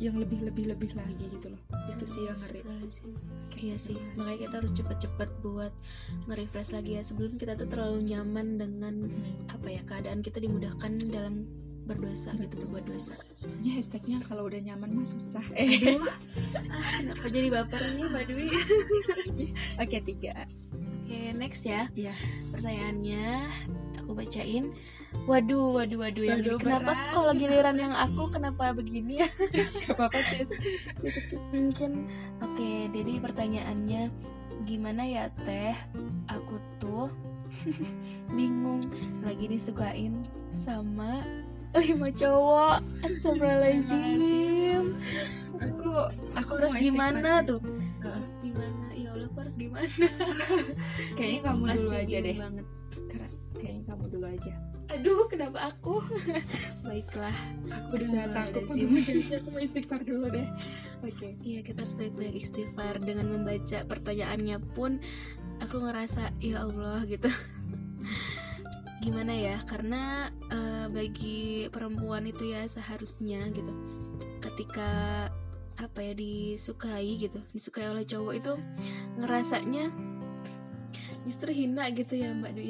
yang 0.01 0.17
lebih-lebih 0.17 0.73
lebih 0.73 0.91
lagi 0.97 1.25
gitu 1.29 1.53
loh. 1.53 1.61
Itu 1.91 2.03
sih 2.07 2.25
yang 2.27 2.39
ngeri 2.39 2.63
Iya 3.59 3.77
sih, 3.79 3.97
makanya 4.17 4.39
kita 4.49 4.55
harus 4.59 4.73
cepet-cepet 4.75 5.29
buat 5.41 5.73
nge-refresh 6.27 6.71
lagi 6.75 6.91
ya 6.99 7.03
sebelum 7.05 7.37
kita 7.37 7.53
tuh 7.55 7.67
terlalu 7.69 8.11
nyaman 8.11 8.47
dengan 8.59 8.95
apa 9.49 9.67
ya 9.69 9.81
keadaan 9.85 10.19
kita 10.25 10.41
dimudahkan 10.41 10.91
dalam 11.13 11.45
berdosa 11.83 12.31
gitu 12.39 12.63
berbuat 12.63 12.87
dosa. 12.87 13.11
soalnya 13.35 13.75
hashtagnya 13.75 14.17
kalau 14.23 14.47
udah 14.47 14.55
nyaman 14.63 14.95
mah 14.95 15.03
susah 15.03 15.43
Aduh, 15.51 15.99
ah, 16.71 16.87
kenapa 16.95 17.27
jadi 17.27 17.47
bapernya 17.51 18.05
Mbak 18.07 18.23
Dwi? 18.31 18.47
oke 19.83 19.97
tiga 20.07 20.47
Oke, 21.03 21.35
next 21.35 21.67
ya. 21.67 21.91
Iya. 21.99 22.15
Pertanyaannya 22.55 23.27
aku 24.13 24.21
bacain. 24.21 24.69
Waduh, 25.25 25.81
waduh, 25.81 25.97
waduh. 26.05 26.21
Yang 26.21 26.41
Waduh, 26.45 26.57
kenapa 26.61 26.91
kalau 27.09 27.33
giliran 27.33 27.77
yang 27.81 27.93
aku 27.97 28.29
kenapa 28.29 28.77
begini 28.77 29.17
ya? 29.25 29.27
apa-apa 29.89 30.21
sis 30.29 30.53
Mungkin 31.49 32.05
oke, 32.37 32.69
jadi 32.93 33.13
pertanyaannya 33.17 34.13
gimana 34.69 35.01
ya 35.01 35.33
Teh? 35.41 35.73
Aku 36.29 36.61
tuh 36.77 37.09
bingung 38.37 38.85
lagi 39.25 39.49
disukain 39.49 40.21
sama 40.53 41.25
lima 41.73 42.13
cowok. 42.13 42.85
Astagfirullahaladzim. 43.01 44.93
aku 45.57 45.89
aku 46.37 46.51
harus 46.61 46.73
gimana 46.77 47.41
tuh? 47.41 47.57
Harus 47.97 48.37
gimana? 48.45 48.85
Ya 48.93 49.09
Allah, 49.09 49.25
aku 49.25 49.37
harus 49.41 49.57
gimana? 49.57 50.05
kayaknya 51.17 51.39
kamu 51.49 51.61
dulu 51.65 51.89
aja 51.97 52.17
deh 52.21 52.37
banget. 52.37 52.65
Kayaknya 53.63 53.83
kamu 53.87 54.05
dulu 54.11 54.25
aja. 54.27 54.53
Aduh, 54.91 55.23
kenapa 55.31 55.71
aku? 55.71 56.03
Baiklah. 56.83 57.31
aku 57.71 57.95
udah 57.95 58.27
sanggup 58.27 58.67
untuk 58.67 58.91
menjadi 58.99 59.39
aku 59.39 59.47
mau 59.55 59.63
istighfar 59.63 60.03
dulu 60.03 60.27
deh. 60.27 60.43
Oke. 61.07 61.39
Iya 61.39 61.63
kita 61.63 61.87
harus 61.87 61.95
baik-baik 61.95 62.43
istighfar. 62.43 62.99
Dengan 62.99 63.31
membaca 63.31 63.87
pertanyaannya 63.87 64.59
pun 64.75 64.99
aku 65.63 65.79
ngerasa 65.79 66.35
ya 66.43 66.67
Allah 66.67 67.07
gitu. 67.07 67.31
Gimana 69.07 69.31
ya? 69.31 69.63
Karena 69.63 70.27
eh, 70.51 70.91
bagi 70.91 71.71
perempuan 71.71 72.27
itu 72.27 72.51
ya 72.51 72.67
seharusnya 72.67 73.47
gitu. 73.55 73.71
Ketika 74.43 75.31
apa 75.79 75.99
ya 76.03 76.11
disukai 76.11 77.15
gitu. 77.15 77.39
Disukai 77.55 77.87
oleh 77.87 78.03
cowok 78.03 78.33
itu 78.35 78.53
ngerasanya 79.23 79.87
justru 81.23 81.55
hina 81.55 81.87
gitu 81.95 82.19
ya 82.19 82.35
Mbak 82.35 82.51
Du 82.51 82.63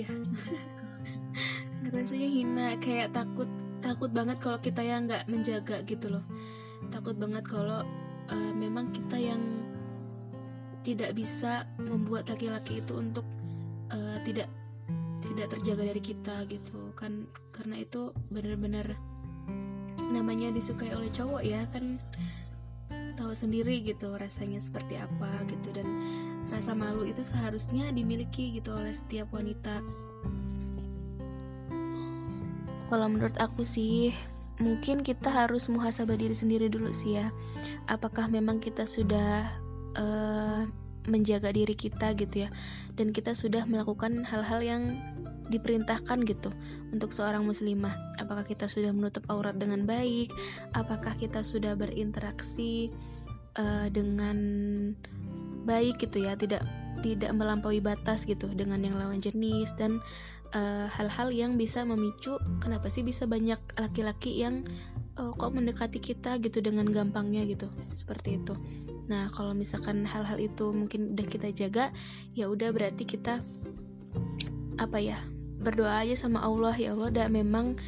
ya 1.33 1.89
ngerasanya 1.89 2.29
hina 2.29 2.67
kayak 2.79 3.11
takut 3.11 3.49
takut 3.83 4.09
banget 4.15 4.39
kalau 4.39 4.57
kita 4.63 4.79
yang 4.79 5.05
nggak 5.05 5.27
menjaga 5.27 5.83
gitu 5.83 6.07
loh. 6.07 6.23
Takut 6.87 7.19
banget 7.19 7.43
kalau 7.43 7.83
eh, 8.31 8.53
memang 8.55 8.95
kita 8.95 9.19
yang 9.19 9.43
tidak 10.83 11.15
bisa 11.15 11.67
membuat 11.79 12.31
laki-laki 12.31 12.79
itu 12.79 12.95
untuk 12.95 13.27
eh, 13.91 14.17
tidak 14.23 14.47
tidak 15.23 15.47
terjaga 15.59 15.83
dari 15.91 16.01
kita 16.01 16.35
gitu. 16.47 16.95
Kan 16.95 17.27
karena 17.51 17.83
itu 17.83 18.15
benar-benar 18.31 18.95
namanya 20.11 20.53
disukai 20.55 20.93
oleh 20.95 21.09
cowok 21.11 21.41
ya 21.41 21.65
kan 21.73 21.97
tahu 23.13 23.33
sendiri 23.33 23.81
gitu 23.83 24.15
rasanya 24.15 24.63
seperti 24.63 24.95
apa 24.95 25.43
gitu. 25.51 25.75
Dan 25.75 25.87
rasa 26.47 26.71
malu 26.71 27.03
itu 27.03 27.19
seharusnya 27.23 27.91
dimiliki 27.91 28.55
gitu 28.55 28.71
oleh 28.75 28.95
setiap 28.95 29.31
wanita 29.35 29.83
kalau 32.93 33.09
menurut 33.09 33.33
aku 33.41 33.65
sih 33.65 34.13
mungkin 34.61 35.01
kita 35.01 35.25
harus 35.25 35.65
muhasabah 35.65 36.13
diri 36.13 36.37
sendiri 36.37 36.69
dulu 36.69 36.93
sih 36.93 37.17
ya. 37.17 37.33
Apakah 37.89 38.29
memang 38.29 38.61
kita 38.61 38.85
sudah 38.85 39.49
eh, 39.97 40.69
menjaga 41.09 41.49
diri 41.49 41.73
kita 41.73 42.13
gitu 42.13 42.45
ya? 42.45 42.49
Dan 42.93 43.09
kita 43.09 43.33
sudah 43.33 43.65
melakukan 43.65 44.21
hal-hal 44.29 44.61
yang 44.61 44.83
diperintahkan 45.49 46.21
gitu 46.29 46.53
untuk 46.93 47.09
seorang 47.09 47.41
muslimah. 47.49 47.97
Apakah 48.21 48.45
kita 48.45 48.69
sudah 48.69 48.93
menutup 48.93 49.25
aurat 49.25 49.57
dengan 49.57 49.89
baik? 49.89 50.29
Apakah 50.77 51.17
kita 51.17 51.41
sudah 51.41 51.73
berinteraksi 51.73 52.93
eh, 53.57 53.87
dengan 53.89 54.37
baik 55.65 55.97
gitu 55.97 56.29
ya? 56.29 56.37
Tidak 56.37 56.82
tidak 57.01 57.31
melampaui 57.33 57.81
batas 57.81 58.27
gitu 58.27 58.51
dengan 58.53 58.83
yang 58.83 58.99
lawan 58.99 59.23
jenis 59.23 59.73
dan 59.79 60.03
eh, 60.53 60.87
hal-hal 60.87 61.29
uh, 61.31 61.35
yang 61.35 61.57
bisa 61.57 61.81
memicu 61.87 62.37
kenapa 62.61 62.91
sih 62.91 63.01
bisa 63.01 63.25
banyak 63.25 63.57
laki-laki 63.79 64.43
yang 64.43 64.67
uh, 65.17 65.33
kok 65.33 65.51
mendekati 65.53 65.97
kita 65.97 66.37
gitu 66.37 66.61
dengan 66.61 66.85
gampangnya 66.89 67.45
gitu 67.49 67.69
seperti 67.97 68.41
itu. 68.41 68.53
Nah 69.09 69.29
kalau 69.33 69.57
misalkan 69.57 70.05
hal-hal 70.05 70.37
itu 70.39 70.69
mungkin 70.71 71.17
udah 71.17 71.27
kita 71.27 71.49
jaga 71.51 71.89
ya 72.37 72.47
udah 72.47 72.69
berarti 72.71 73.03
kita 73.03 73.41
apa 74.77 74.97
ya 74.99 75.17
berdoa 75.63 76.03
aja 76.03 76.27
sama 76.27 76.43
Allah 76.43 76.75
ya 76.75 76.91
Allah 76.97 77.09
dan 77.13 77.31
memang 77.31 77.79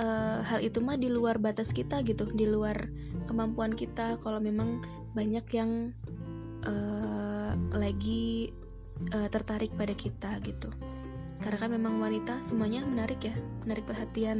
uh, 0.00 0.40
hal 0.42 0.60
itu 0.64 0.82
mah 0.82 0.98
di 0.98 1.12
luar 1.12 1.38
batas 1.38 1.70
kita 1.70 2.02
gitu 2.02 2.30
di 2.32 2.48
luar 2.48 2.90
kemampuan 3.30 3.74
kita. 3.76 4.18
Kalau 4.22 4.42
memang 4.42 4.82
banyak 5.14 5.46
yang 5.54 5.94
uh, 6.66 7.29
lagi 7.74 8.50
uh, 9.12 9.28
tertarik 9.28 9.72
pada 9.74 9.94
kita 9.94 10.40
gitu. 10.44 10.68
Karena 11.40 11.56
kan 11.56 11.70
memang 11.72 12.04
wanita 12.04 12.44
semuanya 12.44 12.84
menarik 12.84 13.24
ya 13.24 13.32
menarik 13.64 13.88
perhatian 13.88 14.38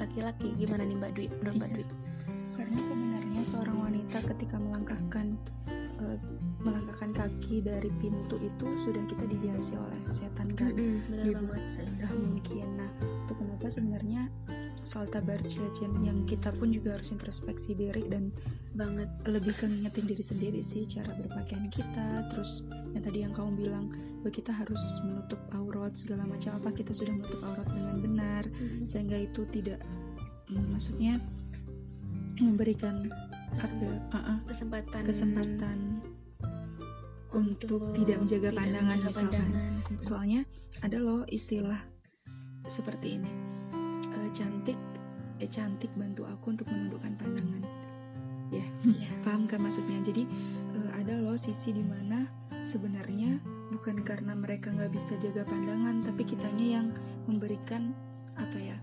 laki-laki. 0.00 0.56
Gimana 0.56 0.88
nih 0.88 0.96
mbak 0.96 1.12
Dwi? 1.12 1.26
Menurut 1.40 1.54
iya. 1.56 1.60
mbak 1.60 1.70
Dwi? 1.76 1.84
Karena 2.56 2.80
sebenarnya 2.80 3.40
seorang 3.44 3.76
wanita 3.76 4.18
ketika 4.36 4.56
melangkahkan 4.56 5.36
uh, 6.00 6.16
melangkahkan 6.60 7.10
kaki 7.16 7.64
dari 7.64 7.88
pintu 8.00 8.36
itu 8.40 8.66
sudah 8.80 9.04
kita 9.08 9.24
dihiasi 9.28 9.76
oleh 9.76 10.00
setan 10.08 10.52
kan? 10.56 10.72
Mm 10.72 11.00
-hmm, 11.04 11.24
dibuat 11.28 11.64
serendah 11.68 12.12
mungkin. 12.16 12.68
Nah 12.76 12.90
itu 13.00 13.32
kenapa 13.36 13.66
sebenarnya 13.68 14.22
soal 14.82 15.04
tabar 15.12 15.38
jajan 15.44 15.92
yang 16.00 16.24
kita 16.24 16.48
pun 16.56 16.72
juga 16.72 16.96
harus 16.96 17.12
introspeksi 17.12 17.76
diri 17.76 18.08
dan 18.08 18.32
banget 18.72 19.10
lebih 19.28 19.52
ke 19.52 19.68
ngingetin 19.68 20.06
diri 20.08 20.24
sendiri 20.24 20.60
sih 20.64 20.88
cara 20.88 21.12
berpakaian 21.16 21.68
kita 21.68 22.24
terus 22.32 22.64
yang 22.96 23.02
tadi 23.04 23.18
yang 23.26 23.34
kamu 23.34 23.66
bilang 23.66 23.86
bahwa 24.20 24.32
kita 24.32 24.52
harus 24.52 24.80
menutup 25.04 25.40
aurat 25.52 25.92
segala 25.92 26.24
macam 26.24 26.56
apa 26.56 26.72
kita 26.72 26.92
sudah 26.92 27.12
menutup 27.12 27.40
aurat 27.44 27.68
dengan 27.68 27.96
benar 28.00 28.42
hmm. 28.48 28.84
sehingga 28.84 29.16
itu 29.20 29.42
tidak 29.52 29.80
mm, 30.48 30.66
maksudnya 30.72 31.20
memberikan 32.40 33.08
apa 33.58 33.88
uh 34.14 34.16
-uh, 34.16 34.38
kesempatan 34.48 35.02
kesempatan 35.04 35.78
untuk, 37.36 37.84
untuk 37.84 37.94
tidak 38.00 38.16
menjaga 38.22 38.48
tidak 38.48 38.58
pandangan 38.58 38.96
menjaga 38.96 39.10
misalkan 39.10 39.48
pandangan. 39.50 40.00
soalnya 40.00 40.40
ada 40.80 40.96
loh 41.02 41.20
istilah 41.28 41.80
seperti 42.70 43.18
ini 43.18 43.49
cantik 44.30 44.78
eh 45.40 45.48
cantik 45.48 45.88
bantu 45.96 46.28
aku 46.28 46.52
untuk 46.52 46.68
menundukkan 46.68 47.16
pandangan. 47.16 47.62
Ya 48.50 48.66
yeah. 48.84 49.18
paham 49.24 49.46
kan 49.46 49.62
maksudnya? 49.62 49.98
Jadi 50.04 50.26
uh, 50.76 50.90
ada 51.00 51.16
loh 51.16 51.38
sisi 51.38 51.72
di 51.72 51.84
mana 51.84 52.28
sebenarnya 52.60 53.40
bukan 53.72 54.02
karena 54.04 54.36
mereka 54.36 54.68
nggak 54.74 54.92
bisa 54.92 55.16
jaga 55.16 55.46
pandangan 55.46 56.02
tapi 56.04 56.26
kitanya 56.26 56.82
yang 56.82 56.86
memberikan 57.24 57.94
apa 58.36 58.58
ya 58.58 58.76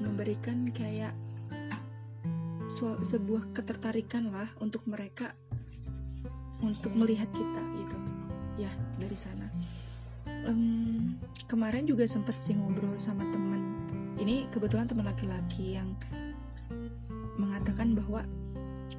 memberikan 0.00 0.70
kayak 0.72 1.12
sebuah 3.02 3.50
ketertarikan 3.50 4.30
lah 4.30 4.46
untuk 4.62 4.86
mereka 4.86 5.34
untuk 6.62 6.94
melihat 6.94 7.26
kita 7.34 7.62
gitu. 7.74 7.96
Ya 8.62 8.70
dari 9.02 9.18
sana. 9.18 9.50
Um, 10.46 11.18
kemarin 11.50 11.90
juga 11.90 12.06
sempat 12.06 12.38
sih 12.38 12.54
ngobrol 12.54 12.94
sama 12.94 13.26
teman 13.34 13.49
ini 14.20 14.44
kebetulan 14.52 14.86
teman 14.86 15.08
laki-laki 15.08 15.80
yang 15.80 15.96
mengatakan 17.40 17.96
bahwa 17.96 18.20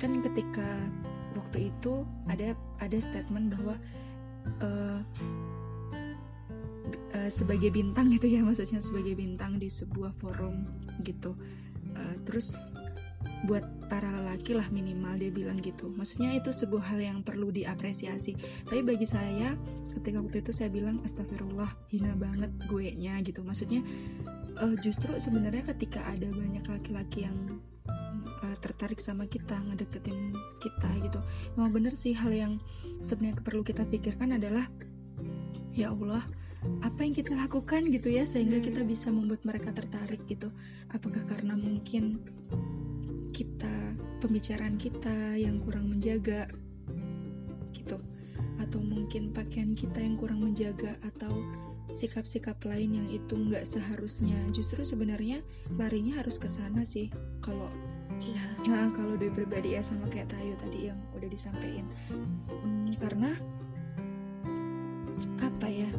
kan 0.02 0.18
ketika 0.26 0.66
waktu 1.38 1.70
itu 1.70 2.04
ada 2.26 2.58
ada 2.82 2.98
statement 2.98 3.54
bahwa 3.54 3.76
uh, 4.66 5.00
uh, 7.14 7.30
sebagai 7.30 7.70
bintang 7.70 8.10
gitu 8.10 8.26
ya 8.26 8.42
maksudnya 8.42 8.82
sebagai 8.82 9.14
bintang 9.14 9.62
di 9.62 9.70
sebuah 9.70 10.12
forum 10.18 10.66
gitu. 11.06 11.38
Uh, 11.94 12.16
terus 12.26 12.58
buat 13.46 13.66
para 13.90 14.06
lelaki 14.06 14.54
lah 14.54 14.70
minimal 14.70 15.18
dia 15.18 15.34
bilang 15.34 15.58
gitu. 15.62 15.90
Maksudnya 15.90 16.34
itu 16.38 16.54
sebuah 16.54 16.94
hal 16.94 17.00
yang 17.02 17.18
perlu 17.26 17.50
diapresiasi. 17.50 18.38
Tapi 18.66 18.82
bagi 18.86 19.06
saya 19.06 19.58
ketika 19.98 20.22
waktu 20.22 20.46
itu 20.46 20.52
saya 20.54 20.70
bilang 20.70 21.02
astagfirullah 21.02 21.70
hina 21.90 22.14
banget 22.18 22.54
gue 22.70 22.94
nya 22.98 23.18
gitu. 23.26 23.42
Maksudnya 23.42 23.82
uh, 24.60 24.76
justru 24.80 25.16
sebenarnya 25.16 25.64
ketika 25.76 26.04
ada 26.08 26.28
banyak 26.28 26.66
laki-laki 26.68 27.28
yang 27.30 27.38
uh, 27.88 28.56
tertarik 28.60 29.00
sama 29.00 29.30
kita 29.30 29.56
ngedeketin 29.72 30.36
kita 30.60 30.90
gitu. 31.04 31.20
Memang 31.56 31.72
bener 31.72 31.94
sih 31.96 32.12
hal 32.12 32.32
yang 32.34 32.54
sebenarnya 33.00 33.40
perlu 33.40 33.64
kita 33.64 33.88
pikirkan 33.88 34.36
adalah 34.36 34.68
ya 35.72 35.96
Allah 35.96 36.22
apa 36.86 37.02
yang 37.02 37.14
kita 37.18 37.34
lakukan 37.34 37.90
gitu 37.90 38.14
ya 38.14 38.22
sehingga 38.22 38.62
hmm. 38.62 38.66
kita 38.70 38.82
bisa 38.86 39.10
membuat 39.10 39.42
mereka 39.46 39.74
tertarik 39.74 40.22
gitu. 40.30 40.54
Apakah 40.94 41.26
karena 41.26 41.58
mungkin 41.58 42.22
kita 43.34 43.98
pembicaraan 44.22 44.78
kita 44.78 45.40
yang 45.40 45.58
kurang 45.58 45.90
menjaga 45.90 46.46
gitu? 47.74 47.98
Atau 48.62 48.78
mungkin 48.78 49.34
pakaian 49.34 49.74
kita 49.74 50.06
yang 50.06 50.22
kurang 50.22 50.46
menjaga 50.46 50.94
atau 51.02 51.34
sikap-sikap 51.92 52.58
lain 52.64 53.04
yang 53.04 53.08
itu 53.12 53.36
nggak 53.36 53.68
seharusnya. 53.68 54.40
Justru 54.56 54.82
sebenarnya 54.82 55.44
larinya 55.76 56.24
harus 56.24 56.40
ke 56.40 56.48
sana 56.48 56.82
sih. 56.88 57.12
Kalau 57.44 57.68
ya. 58.24 58.44
nah 58.66 58.88
kalau 58.96 59.20
dari 59.20 59.32
pribadi 59.32 59.76
ya 59.76 59.84
sama 59.84 60.08
kayak 60.08 60.32
Tayo 60.32 60.56
tadi 60.58 60.90
yang 60.90 61.00
udah 61.14 61.30
disampaikan. 61.30 61.86
Hmm, 62.10 62.88
karena 62.98 63.32
apa 65.44 65.68
ya? 65.68 65.92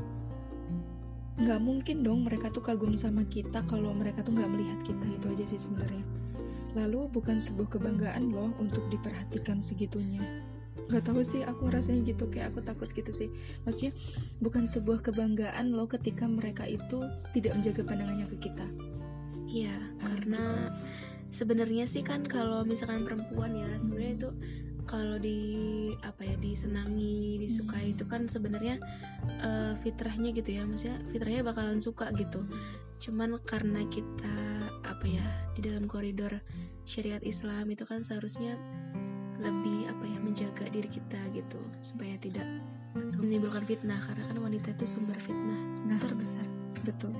Nggak 1.39 1.61
mungkin 1.61 1.97
dong 2.05 2.27
mereka 2.27 2.49
tuh 2.49 2.65
kagum 2.65 2.93
sama 2.97 3.25
kita 3.29 3.63
kalau 3.69 3.93
mereka 3.93 4.25
tuh 4.25 4.35
nggak 4.35 4.51
melihat 4.51 4.79
kita 4.83 5.07
itu 5.07 5.27
aja 5.29 5.45
sih 5.45 5.61
sebenarnya. 5.61 6.05
Lalu 6.73 7.13
bukan 7.13 7.37
sebuah 7.37 7.69
kebanggaan 7.69 8.33
loh 8.33 8.49
untuk 8.57 8.89
diperhatikan 8.89 9.61
segitunya 9.61 10.25
nggak 10.93 11.09
tahu 11.09 11.25
sih 11.25 11.41
aku 11.41 11.73
rasanya 11.73 12.13
gitu 12.13 12.29
kayak 12.29 12.53
aku 12.53 12.61
takut 12.61 12.93
gitu 12.93 13.09
sih. 13.09 13.33
Maksudnya 13.65 13.97
bukan 14.45 14.69
sebuah 14.69 15.01
kebanggaan 15.01 15.73
loh 15.73 15.89
ketika 15.89 16.29
mereka 16.29 16.69
itu 16.69 17.01
tidak 17.33 17.57
menjaga 17.57 17.83
pandangannya 17.89 18.29
ke 18.37 18.53
kita. 18.53 18.67
Iya 19.49 19.73
hmm, 19.73 19.97
karena 20.05 20.45
gitu. 20.45 21.41
sebenarnya 21.43 21.85
sih 21.89 22.05
kan 22.05 22.29
kalau 22.29 22.69
misalkan 22.69 23.09
perempuan 23.09 23.57
ya 23.57 23.73
sebenarnya 23.81 24.13
itu 24.21 24.31
kalau 24.83 25.17
di 25.17 25.41
apa 26.03 26.27
ya 26.27 26.37
disenangi 26.37 27.41
disukai 27.41 27.89
hmm. 27.89 27.95
itu 27.97 28.05
kan 28.05 28.29
sebenarnya 28.29 28.77
uh, 29.41 29.73
fitrahnya 29.81 30.37
gitu 30.37 30.61
ya. 30.61 30.69
Maksudnya 30.69 31.01
fitrahnya 31.09 31.41
bakalan 31.41 31.81
suka 31.81 32.13
gitu. 32.21 32.45
Cuman 33.01 33.41
karena 33.49 33.81
kita 33.89 34.37
apa 34.85 35.07
ya 35.09 35.25
di 35.57 35.65
dalam 35.65 35.89
koridor 35.89 36.39
syariat 36.83 37.23
Islam 37.23 37.71
itu 37.71 37.87
kan 37.87 38.03
seharusnya 38.03 38.59
lebih 39.43 39.91
apa 39.91 40.05
ya 40.07 40.19
menjaga 40.23 40.65
diri 40.71 40.89
kita 40.89 41.19
gitu 41.35 41.59
supaya 41.83 42.15
tidak 42.23 42.47
menimbulkan 42.95 43.65
fitnah 43.67 43.99
karena 44.07 44.25
kan 44.31 44.39
wanita 44.39 44.69
itu 44.73 44.85
sumber 44.87 45.19
fitnah 45.19 45.59
nah, 45.89 45.99
terbesar. 45.99 46.45
betul. 46.83 47.15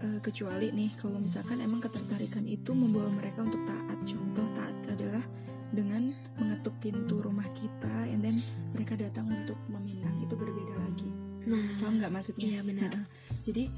Uh, 0.00 0.16
kecuali 0.24 0.72
nih 0.72 0.96
kalau 0.96 1.20
misalkan 1.20 1.60
emang 1.60 1.82
ketertarikan 1.84 2.48
itu 2.48 2.72
membawa 2.72 3.12
mereka 3.12 3.44
untuk 3.44 3.60
taat. 3.68 3.98
Contoh 4.08 4.46
taat 4.56 4.76
adalah 4.88 5.24
dengan 5.70 6.08
mengetuk 6.40 6.72
pintu 6.80 7.20
rumah 7.20 7.46
kita 7.52 8.08
and 8.08 8.24
then 8.24 8.36
mereka 8.72 8.96
datang 8.96 9.28
untuk 9.28 9.60
meminang. 9.68 10.16
Itu 10.24 10.40
berbeda 10.40 10.74
lagi. 10.88 11.10
Nah 11.44 11.64
paham 11.84 12.00
nggak 12.00 12.12
maksudnya? 12.16 12.48
iya 12.48 12.60
benar. 12.64 12.90
Nah, 12.96 13.06
jadi 13.44 13.68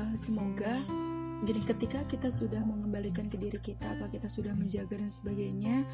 uh, 0.00 0.16
semoga 0.16 0.80
gini 1.44 1.60
ketika 1.68 2.00
kita 2.08 2.32
sudah 2.32 2.64
mengembalikan 2.64 3.28
ke 3.28 3.36
diri 3.36 3.60
kita 3.60 3.84
apa 3.84 4.08
kita 4.08 4.24
sudah 4.24 4.56
menjaga 4.56 4.96
dan 4.96 5.12
sebagainya 5.12 5.84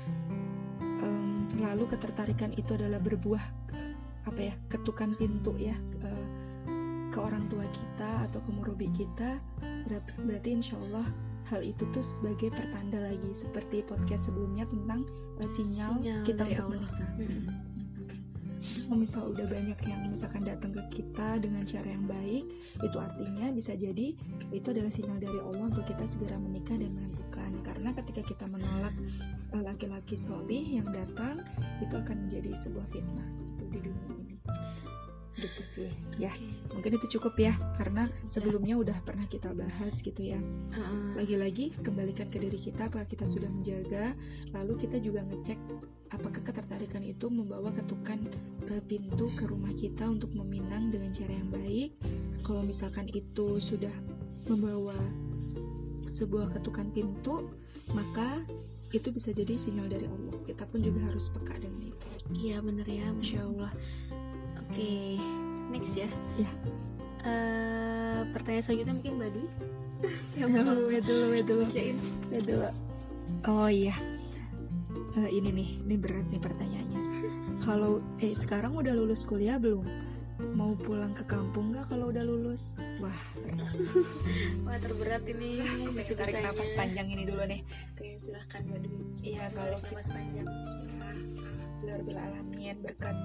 lalu 1.58 1.84
ketertarikan 1.90 2.54
itu 2.54 2.74
adalah 2.76 3.00
berbuah 3.02 3.44
apa 4.22 4.40
ya 4.40 4.54
ketukan 4.70 5.18
pintu 5.18 5.52
ya 5.58 5.74
ke, 5.98 6.12
ke 7.10 7.18
orang 7.18 7.50
tua 7.50 7.66
kita 7.66 8.30
atau 8.30 8.38
ke 8.38 8.50
murobi 8.54 8.86
kita 8.94 9.42
berarti 10.22 10.48
insya 10.54 10.78
Allah 10.88 11.06
hal 11.52 11.60
itu 11.60 11.84
tuh 11.92 12.00
sebagai 12.00 12.48
pertanda 12.48 12.96
lagi 13.02 13.28
seperti 13.36 13.84
podcast 13.84 14.32
sebelumnya 14.32 14.64
tentang 14.64 15.04
uh, 15.36 15.48
sinyal, 15.50 16.00
sinyal 16.00 16.24
kita 16.24 16.42
untuk 16.48 16.64
Allah. 16.64 16.80
menikah. 16.80 17.10
Hmm. 17.20 17.44
Kalau 18.62 18.94
misal 18.94 19.22
udah 19.34 19.46
banyak 19.50 19.78
yang 19.90 20.00
misalkan 20.06 20.46
datang 20.46 20.70
ke 20.70 21.02
kita 21.02 21.42
dengan 21.42 21.66
cara 21.66 21.88
yang 21.90 22.06
baik, 22.06 22.46
itu 22.78 22.96
artinya 22.96 23.50
bisa 23.50 23.74
jadi 23.74 24.14
itu 24.54 24.66
adalah 24.70 24.86
sinyal 24.86 25.18
dari 25.18 25.38
Allah 25.42 25.66
untuk 25.66 25.82
kita 25.82 26.06
segera 26.06 26.38
menikah 26.38 26.78
dan 26.78 26.94
menentukan. 26.94 27.50
Karena 27.83 27.99
ketika 27.99 28.23
kita 28.23 28.47
menolak 28.47 28.95
laki-laki 29.51 30.14
solih 30.14 30.62
yang 30.62 30.87
datang 30.95 31.42
itu 31.83 31.99
akan 31.99 32.31
menjadi 32.31 32.55
sebuah 32.55 32.87
fitnah 32.95 33.27
itu 33.59 33.64
di 33.75 33.79
dunia 33.83 34.11
ini. 34.23 34.37
Gitu 35.35 35.62
sih. 35.66 35.90
Ya 36.14 36.31
mungkin 36.71 36.95
itu 36.95 37.18
cukup 37.18 37.35
ya 37.42 37.51
karena 37.75 38.07
sebelumnya 38.31 38.79
udah 38.79 38.95
pernah 39.03 39.27
kita 39.27 39.51
bahas 39.51 39.99
gitu 39.99 40.23
ya. 40.23 40.38
Lagi-lagi 41.18 41.75
kembalikan 41.83 42.31
ke 42.31 42.38
diri 42.38 42.55
kita 42.55 42.87
apakah 42.87 43.03
kita 43.03 43.27
sudah 43.27 43.51
menjaga 43.51 44.14
lalu 44.55 44.79
kita 44.79 45.03
juga 45.03 45.27
ngecek 45.27 45.59
apakah 46.14 46.38
ketertarikan 46.38 47.03
itu 47.03 47.27
membawa 47.27 47.75
ketukan 47.75 48.31
ke 48.62 48.79
pintu 48.87 49.27
ke 49.35 49.51
rumah 49.51 49.75
kita 49.75 50.07
untuk 50.07 50.31
meminang 50.38 50.95
dengan 50.95 51.11
cara 51.11 51.35
yang 51.35 51.51
baik. 51.51 51.99
Kalau 52.47 52.62
misalkan 52.62 53.11
itu 53.11 53.59
sudah 53.59 53.90
membawa 54.47 54.95
sebuah 56.06 56.54
ketukan 56.58 56.88
pintu 56.90 57.50
maka 57.92 58.40
itu 58.92 59.08
bisa 59.08 59.32
jadi 59.32 59.56
sinyal 59.56 59.88
dari 59.88 60.06
Allah 60.06 60.36
kita 60.44 60.64
pun 60.68 60.84
juga 60.84 61.00
harus 61.08 61.32
peka 61.32 61.56
dengan 61.58 61.90
itu 61.90 62.08
iya 62.36 62.60
bener 62.60 62.84
ya 62.86 63.08
masya 63.12 63.40
Allah 63.44 63.72
Oke, 64.72 65.20
next 65.68 66.00
ya. 66.00 66.08
Ya. 66.40 66.48
Uh, 67.28 68.24
pertanyaan 68.32 68.64
selanjutnya 68.64 68.94
mungkin 68.96 69.12
Mbak 69.20 69.30
Dwi. 69.36 69.46
ya 70.40 70.44
dulu, 70.48 70.82
dulu, 71.04 71.36
dulu. 71.44 71.64
Ya 72.32 72.40
dulu. 72.40 72.68
Oh 73.44 73.68
iya. 73.68 73.92
Uh, 75.12 75.28
ini 75.28 75.52
nih, 75.52 75.68
ini 75.84 75.94
berat 76.00 76.24
nih 76.32 76.40
pertanyaannya. 76.40 77.00
Kalau 77.68 78.00
eh 78.16 78.32
sekarang 78.32 78.72
udah 78.72 78.96
lulus 78.96 79.28
kuliah 79.28 79.60
belum? 79.60 79.84
Mau 80.52 80.74
pulang 80.74 81.14
ke 81.14 81.22
kampung 81.22 81.70
nggak 81.70 81.87
kalau 81.87 82.11
udah 82.11 82.24
lulus? 82.26 82.74
Wah, 82.98 83.20
Wah 84.66 84.76
terberat 84.83 85.22
ini. 85.31 85.62
Aku 85.94 86.18
tarik 86.18 86.42
nafas 86.42 86.74
panjang 86.74 87.07
ini 87.07 87.22
dulu 87.22 87.46
nih. 87.46 87.62
Oke, 87.94 88.18
silahkan 88.18 88.66
Mbak 88.66 88.78
Dwi. 88.83 88.98
Iya, 89.22 89.44
kalau 89.55 89.78
nafas 89.78 90.09
panjang. 90.11 90.46
Bismillah. 90.46 91.16
Alhamdulillah 91.83 92.74
berkat 92.83 93.16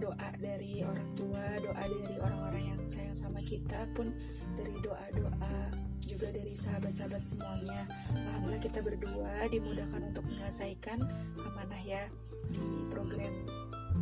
doa 0.00 0.28
dari 0.40 0.82
orang 0.82 1.10
tua, 1.14 1.44
doa 1.60 1.82
dari 1.84 2.16
orang-orang 2.18 2.64
yang 2.74 2.80
sayang 2.88 3.16
sama 3.16 3.40
kita 3.44 3.86
pun 3.92 4.10
dari 4.56 4.74
doa-doa 4.80 5.56
juga 6.02 6.32
dari 6.32 6.56
sahabat-sahabat 6.56 7.22
semuanya. 7.28 7.86
Alhamdulillah 8.14 8.62
kita 8.62 8.80
berdua 8.80 9.32
dimudahkan 9.52 10.00
untuk 10.10 10.24
menyelesaikan 10.26 10.98
amanah 11.38 11.82
ya 11.84 12.02
di 12.50 12.66
program 12.90 13.34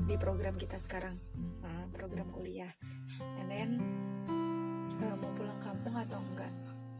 di 0.09 0.17
program 0.17 0.55
kita 0.57 0.79
sekarang 0.81 1.21
nah, 1.58 1.58
program 1.91 2.29
kuliah. 2.31 2.71
And 3.41 3.49
then 3.49 3.71
uh, 5.03 5.17
mau 5.17 5.33
pulang 5.35 5.59
kampung 5.61 5.95
atau 5.97 6.21
enggak? 6.23 6.53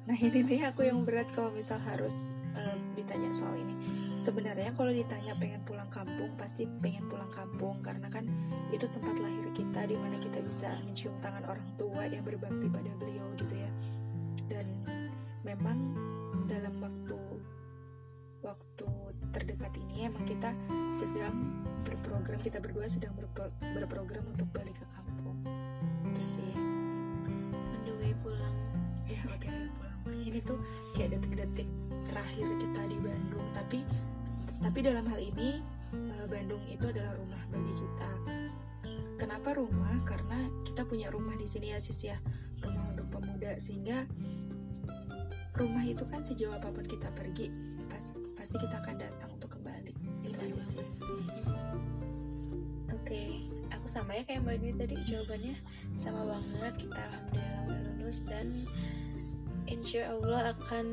Nah 0.09 0.17
ini 0.17 0.41
nih 0.41 0.73
aku 0.73 0.89
yang 0.89 1.05
berat 1.05 1.29
kalau 1.33 1.53
misal 1.53 1.77
harus 1.85 2.17
uh, 2.57 2.77
ditanya 2.97 3.31
soal 3.31 3.55
ini 3.55 3.75
sebenarnya 4.19 4.75
kalau 4.75 4.91
ditanya 4.91 5.33
pengen 5.39 5.63
pulang 5.63 5.87
kampung 5.89 6.35
pasti 6.35 6.67
pengen 6.83 7.07
pulang 7.07 7.31
kampung 7.31 7.79
karena 7.79 8.11
kan 8.11 8.27
itu 8.75 8.85
tempat 8.91 9.17
lahir 9.23 9.47
kita 9.55 9.87
di 9.87 9.97
mana 9.97 10.19
kita 10.19 10.43
bisa 10.43 10.69
mencium 10.85 11.15
tangan 11.23 11.47
orang 11.47 11.69
tua 11.79 12.05
yang 12.11 12.27
berbakti 12.27 12.67
pada 12.67 12.91
beliau 12.99 13.27
gitu 13.39 13.55
ya 13.55 13.71
dan 14.51 14.67
memang 15.47 15.79
dalam 16.51 16.75
waktu 16.83 17.19
waktu 18.43 18.87
terdekat 19.31 19.73
ini 19.89 20.09
emang 20.11 20.25
kita 20.27 20.51
sedang 20.91 21.63
berprogram 21.89 22.41
kita 22.45 22.61
berdua 22.61 22.85
sedang 22.85 23.17
berpro, 23.17 23.49
berprogram 23.61 24.25
untuk 24.29 24.45
balik 24.53 24.77
ke 24.77 24.87
kampung. 24.93 25.41
Itu 26.13 26.23
sih. 26.23 26.53
On 27.57 27.81
the 27.89 27.93
way 27.97 28.13
pulang. 28.21 28.57
Ya 29.09 29.25
on 29.25 29.41
the 29.41 29.49
way 29.49 29.69
pulang. 29.73 29.99
Ini 30.29 30.39
tuh 30.45 30.61
kayak 30.93 31.17
detik-detik 31.17 31.69
terakhir 32.13 32.47
kita 32.61 32.81
di 32.93 32.99
Bandung. 33.01 33.47
Tapi 33.57 33.79
tapi 34.61 34.79
dalam 34.85 35.09
hal 35.09 35.21
ini 35.23 35.65
eh, 35.97 36.25
Bandung 36.29 36.61
itu 36.69 36.85
adalah 36.85 37.17
rumah 37.17 37.43
bagi 37.49 37.73
kita. 37.73 38.11
Kenapa 39.17 39.57
rumah? 39.57 39.99
Karena 40.05 40.47
kita 40.63 40.85
punya 40.85 41.09
rumah 41.09 41.35
di 41.35 41.49
sini 41.49 41.73
ya 41.73 41.81
sis 41.81 42.05
ya. 42.05 42.21
Rumah 42.61 42.95
untuk 42.95 43.09
pemuda. 43.09 43.57
Sehingga 43.59 44.05
rumah 45.59 45.83
itu 45.83 46.07
kan 46.07 46.23
sejauh 46.23 46.55
apa 46.55 46.71
pun 46.71 46.87
kita 46.87 47.11
pergi 47.19 47.51
pasti 47.91 48.15
pasti 48.39 48.57
kita 48.63 48.79
akan 48.79 48.95
datang 48.95 49.28
itu 50.39 50.47
aja 50.47 50.63
sih 50.63 50.87
oke 52.95 53.03
okay. 53.03 53.43
aku 53.75 53.87
sama 53.91 54.15
ya 54.15 54.23
kayak 54.23 54.47
mbak 54.47 54.63
Dwi 54.63 54.73
tadi 54.79 54.95
jawabannya 55.03 55.57
sama 55.99 56.23
banget 56.31 56.75
kita 56.87 56.99
alhamdulillah 57.03 57.63
udah 57.67 57.83
lulus 57.99 58.19
dan 58.31 58.47
insya 59.67 60.15
Allah 60.15 60.55
akan 60.55 60.87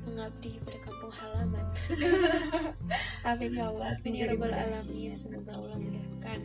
mengabdi 0.00 0.56
pada 0.64 0.78
kampung 0.80 1.12
halaman. 1.12 1.66
Amin 3.28 3.52
ya 3.52 3.68
Allah. 3.68 3.92
Amin 3.92 4.12
ya 4.16 4.32
Rabbal 4.32 4.54
Alamin. 4.56 5.12
Semoga 5.12 5.52
Allah 5.52 5.76
mudahkan. 5.76 6.40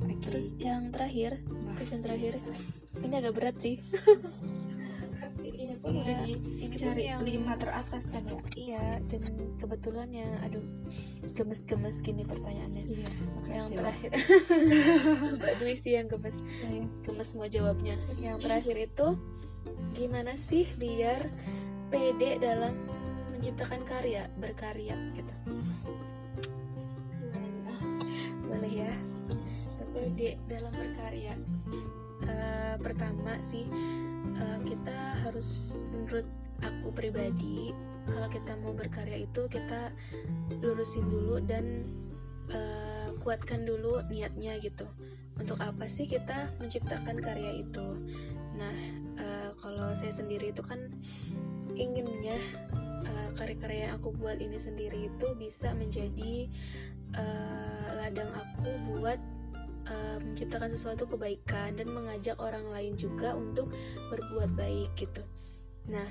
Okay. 0.00 0.16
Terus 0.24 0.56
yang 0.56 0.88
terakhir, 0.88 1.44
yang 1.76 2.00
terakhir, 2.00 2.40
ini 3.04 3.14
agak 3.20 3.34
berat 3.36 3.56
sih. 3.60 3.76
ini 5.80 5.88
pun 5.88 5.92
ya, 5.96 6.00
udah 6.04 6.68
dicari 6.68 7.02
yang 7.08 7.20
lima 7.24 7.52
teratas 7.56 8.12
kan 8.12 8.22
ya? 8.28 8.36
Iya 8.56 8.86
dan 9.08 9.22
kebetulan 9.56 10.08
yang 10.12 10.32
aduh 10.44 10.64
gemes-gemes 11.32 12.04
gini 12.04 12.22
pertanyaannya. 12.28 12.84
Iya, 12.84 13.08
yang 13.48 13.68
terakhir. 13.72 14.10
Mbak 15.40 15.52
Dwi 15.56 15.74
sih 15.80 15.92
yang 15.96 16.06
gemes 16.12 16.36
iya. 16.68 16.84
gemes 17.00 17.30
mau 17.32 17.48
jawabnya. 17.48 17.96
Yang 18.20 18.36
terakhir 18.44 18.76
itu 18.76 19.06
gimana 19.96 20.36
sih 20.36 20.68
biar 20.76 21.32
pede 21.88 22.36
dalam 22.38 22.76
menciptakan 23.32 23.80
karya 23.88 24.28
berkarya 24.36 24.96
gitu? 25.16 25.34
Boleh 28.44 28.72
ya? 28.84 28.92
Pede 29.90 30.38
dalam 30.46 30.70
berkarya. 30.76 31.34
Uh, 32.20 32.76
pertama 32.84 33.40
sih 33.48 33.64
uh, 34.40 34.58
kita 34.64 34.96
harus 35.28 35.76
menurut 35.92 36.26
aku 36.60 36.88
pribadi 36.92 37.72
kalau 38.08 38.28
kita 38.32 38.52
mau 38.60 38.72
berkarya 38.72 39.28
itu 39.28 39.46
kita 39.46 39.92
lurusin 40.64 41.06
dulu 41.06 41.38
dan 41.44 41.86
uh, 42.50 43.12
kuatkan 43.20 43.68
dulu 43.68 44.00
niatnya 44.08 44.56
gitu. 44.58 44.88
Untuk 45.36 45.60
apa 45.60 45.88
sih 45.88 46.04
kita 46.08 46.52
menciptakan 46.60 47.20
karya 47.20 47.64
itu? 47.64 47.86
Nah 48.56 48.76
uh, 49.20 49.50
kalau 49.60 49.92
saya 49.96 50.12
sendiri 50.12 50.52
itu 50.52 50.64
kan 50.64 50.90
inginnya 51.76 52.36
uh, 53.06 53.30
karya-karya 53.38 53.88
yang 53.88 53.92
aku 54.00 54.12
buat 54.16 54.36
ini 54.40 54.58
sendiri 54.58 55.08
itu 55.08 55.28
bisa 55.38 55.72
menjadi 55.76 56.50
uh, 57.16 57.86
ladang 58.00 58.30
aku 58.34 58.70
buat 58.90 59.20
uh, 59.88 60.18
menciptakan 60.20 60.74
sesuatu 60.74 61.06
kebaikan 61.08 61.76
dan 61.78 61.88
mengajak 61.92 62.36
orang 62.36 62.66
lain 62.68 62.98
juga 62.98 63.36
untuk 63.36 63.72
berbuat 64.12 64.52
baik 64.58 64.90
gitu. 64.98 65.22
Nah, 65.88 66.08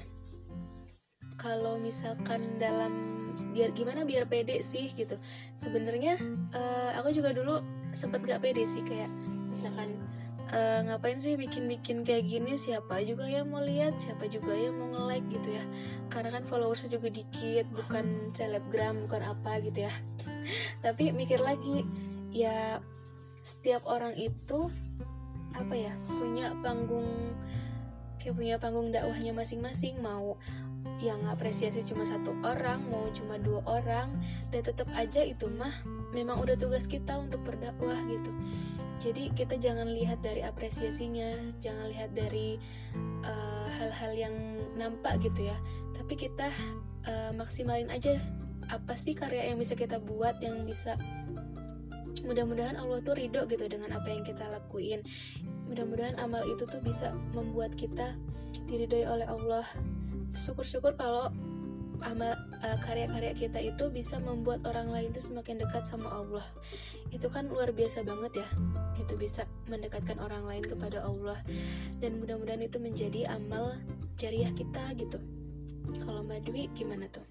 kalau 1.38 1.78
misalkan 1.78 2.42
dalam 2.58 3.20
biar 3.56 3.72
gimana 3.72 4.04
biar 4.04 4.28
pede 4.28 4.60
sih 4.66 4.92
gitu. 4.96 5.16
Sebenarnya 5.56 6.20
uh, 6.52 6.92
aku 7.00 7.14
juga 7.16 7.32
dulu 7.32 7.62
sempet 7.96 8.26
gak 8.26 8.44
pede 8.44 8.66
sih 8.68 8.84
kayak 8.86 9.10
misalkan 9.50 9.98
uh, 10.54 10.80
ngapain 10.86 11.18
sih 11.18 11.38
bikin-bikin 11.38 12.06
kayak 12.06 12.26
gini 12.26 12.58
siapa 12.58 13.02
juga 13.06 13.26
yang 13.26 13.50
mau 13.50 13.62
lihat 13.62 13.98
siapa 13.98 14.30
juga 14.30 14.54
yang 14.54 14.78
mau 14.78 14.90
nge-like 14.94 15.28
gitu 15.34 15.50
ya 15.58 15.64
karena 16.10 16.30
kan 16.38 16.44
followersnya 16.46 16.90
juga 16.98 17.10
dikit 17.10 17.66
bukan 17.74 18.34
selebgram 18.34 19.06
bukan 19.10 19.22
apa 19.26 19.62
gitu 19.66 19.90
ya 19.90 19.94
tapi 20.86 21.14
mikir 21.14 21.42
lagi 21.42 21.86
ya 22.30 22.78
setiap 23.50 23.82
orang 23.90 24.14
itu 24.14 24.70
apa 25.58 25.74
ya 25.74 25.94
punya 26.06 26.54
panggung 26.62 27.34
kayak 28.22 28.36
punya 28.38 28.56
panggung 28.62 28.94
dakwahnya 28.94 29.34
masing-masing. 29.34 29.98
Mau 30.06 30.38
yang 31.02 31.20
apresiasi 31.28 31.84
cuma 31.84 32.04
satu 32.08 32.36
orang 32.44 32.84
mau 32.88 33.08
cuma 33.12 33.40
dua 33.40 33.64
orang 33.68 34.12
dan 34.52 34.62
tetap 34.64 34.88
aja 34.96 35.24
itu 35.24 35.48
mah 35.52 35.72
memang 36.12 36.40
udah 36.40 36.56
tugas 36.56 36.86
kita 36.86 37.18
untuk 37.18 37.42
berdakwah 37.42 37.98
gitu. 38.08 38.32
Jadi 39.00 39.32
kita 39.32 39.56
jangan 39.56 39.88
lihat 39.88 40.20
dari 40.20 40.44
apresiasinya 40.44 41.56
jangan 41.64 41.88
lihat 41.88 42.12
dari 42.12 42.60
eh, 43.24 43.68
hal-hal 43.80 44.12
uh, 44.12 44.20
yang 44.20 44.36
nampak 44.76 45.24
gitu 45.24 45.48
ya. 45.48 45.58
Tapi 45.96 46.16
kita 46.16 46.48
uh, 47.08 47.32
maksimalin 47.36 47.92
aja 47.92 48.20
apa 48.70 48.94
sih 48.96 49.18
karya 49.18 49.52
yang 49.52 49.58
bisa 49.58 49.74
kita 49.74 49.98
buat 49.98 50.38
yang 50.40 50.64
bisa 50.68 50.96
mudah-mudahan 52.30 52.78
Allah 52.78 53.02
tuh 53.02 53.18
ridho 53.18 53.50
gitu 53.50 53.66
dengan 53.66 53.98
apa 53.98 54.06
yang 54.06 54.22
kita 54.22 54.46
lakuin. 54.46 55.02
Mudah-mudahan 55.66 56.22
amal 56.22 56.46
itu 56.46 56.70
tuh 56.70 56.78
bisa 56.86 57.18
membuat 57.34 57.74
kita 57.74 58.14
diridhoi 58.70 59.10
oleh 59.10 59.26
Allah. 59.26 59.66
Syukur-syukur 60.38 60.94
kalau 60.94 61.34
amal 62.06 62.38
uh, 62.64 62.78
karya-karya 62.86 63.34
kita 63.36 63.60
itu 63.60 63.92
bisa 63.92 64.22
membuat 64.22 64.64
orang 64.64 64.88
lain 64.94 65.10
tuh 65.10 65.26
semakin 65.26 65.58
dekat 65.58 65.90
sama 65.90 66.08
Allah. 66.14 66.46
Itu 67.10 67.34
kan 67.34 67.50
luar 67.50 67.74
biasa 67.74 68.06
banget 68.06 68.46
ya 68.46 68.48
itu 69.00 69.16
bisa 69.16 69.48
mendekatkan 69.72 70.22
orang 70.22 70.46
lain 70.46 70.64
kepada 70.70 71.02
Allah. 71.02 71.42
Dan 71.98 72.22
mudah-mudahan 72.22 72.62
itu 72.62 72.78
menjadi 72.78 73.26
amal 73.34 73.74
jariah 74.22 74.54
kita 74.54 74.94
gitu. 74.96 75.18
Kalau 76.06 76.22
Mbak 76.22 76.46
Dwi 76.46 76.70
gimana 76.78 77.10
tuh 77.10 77.26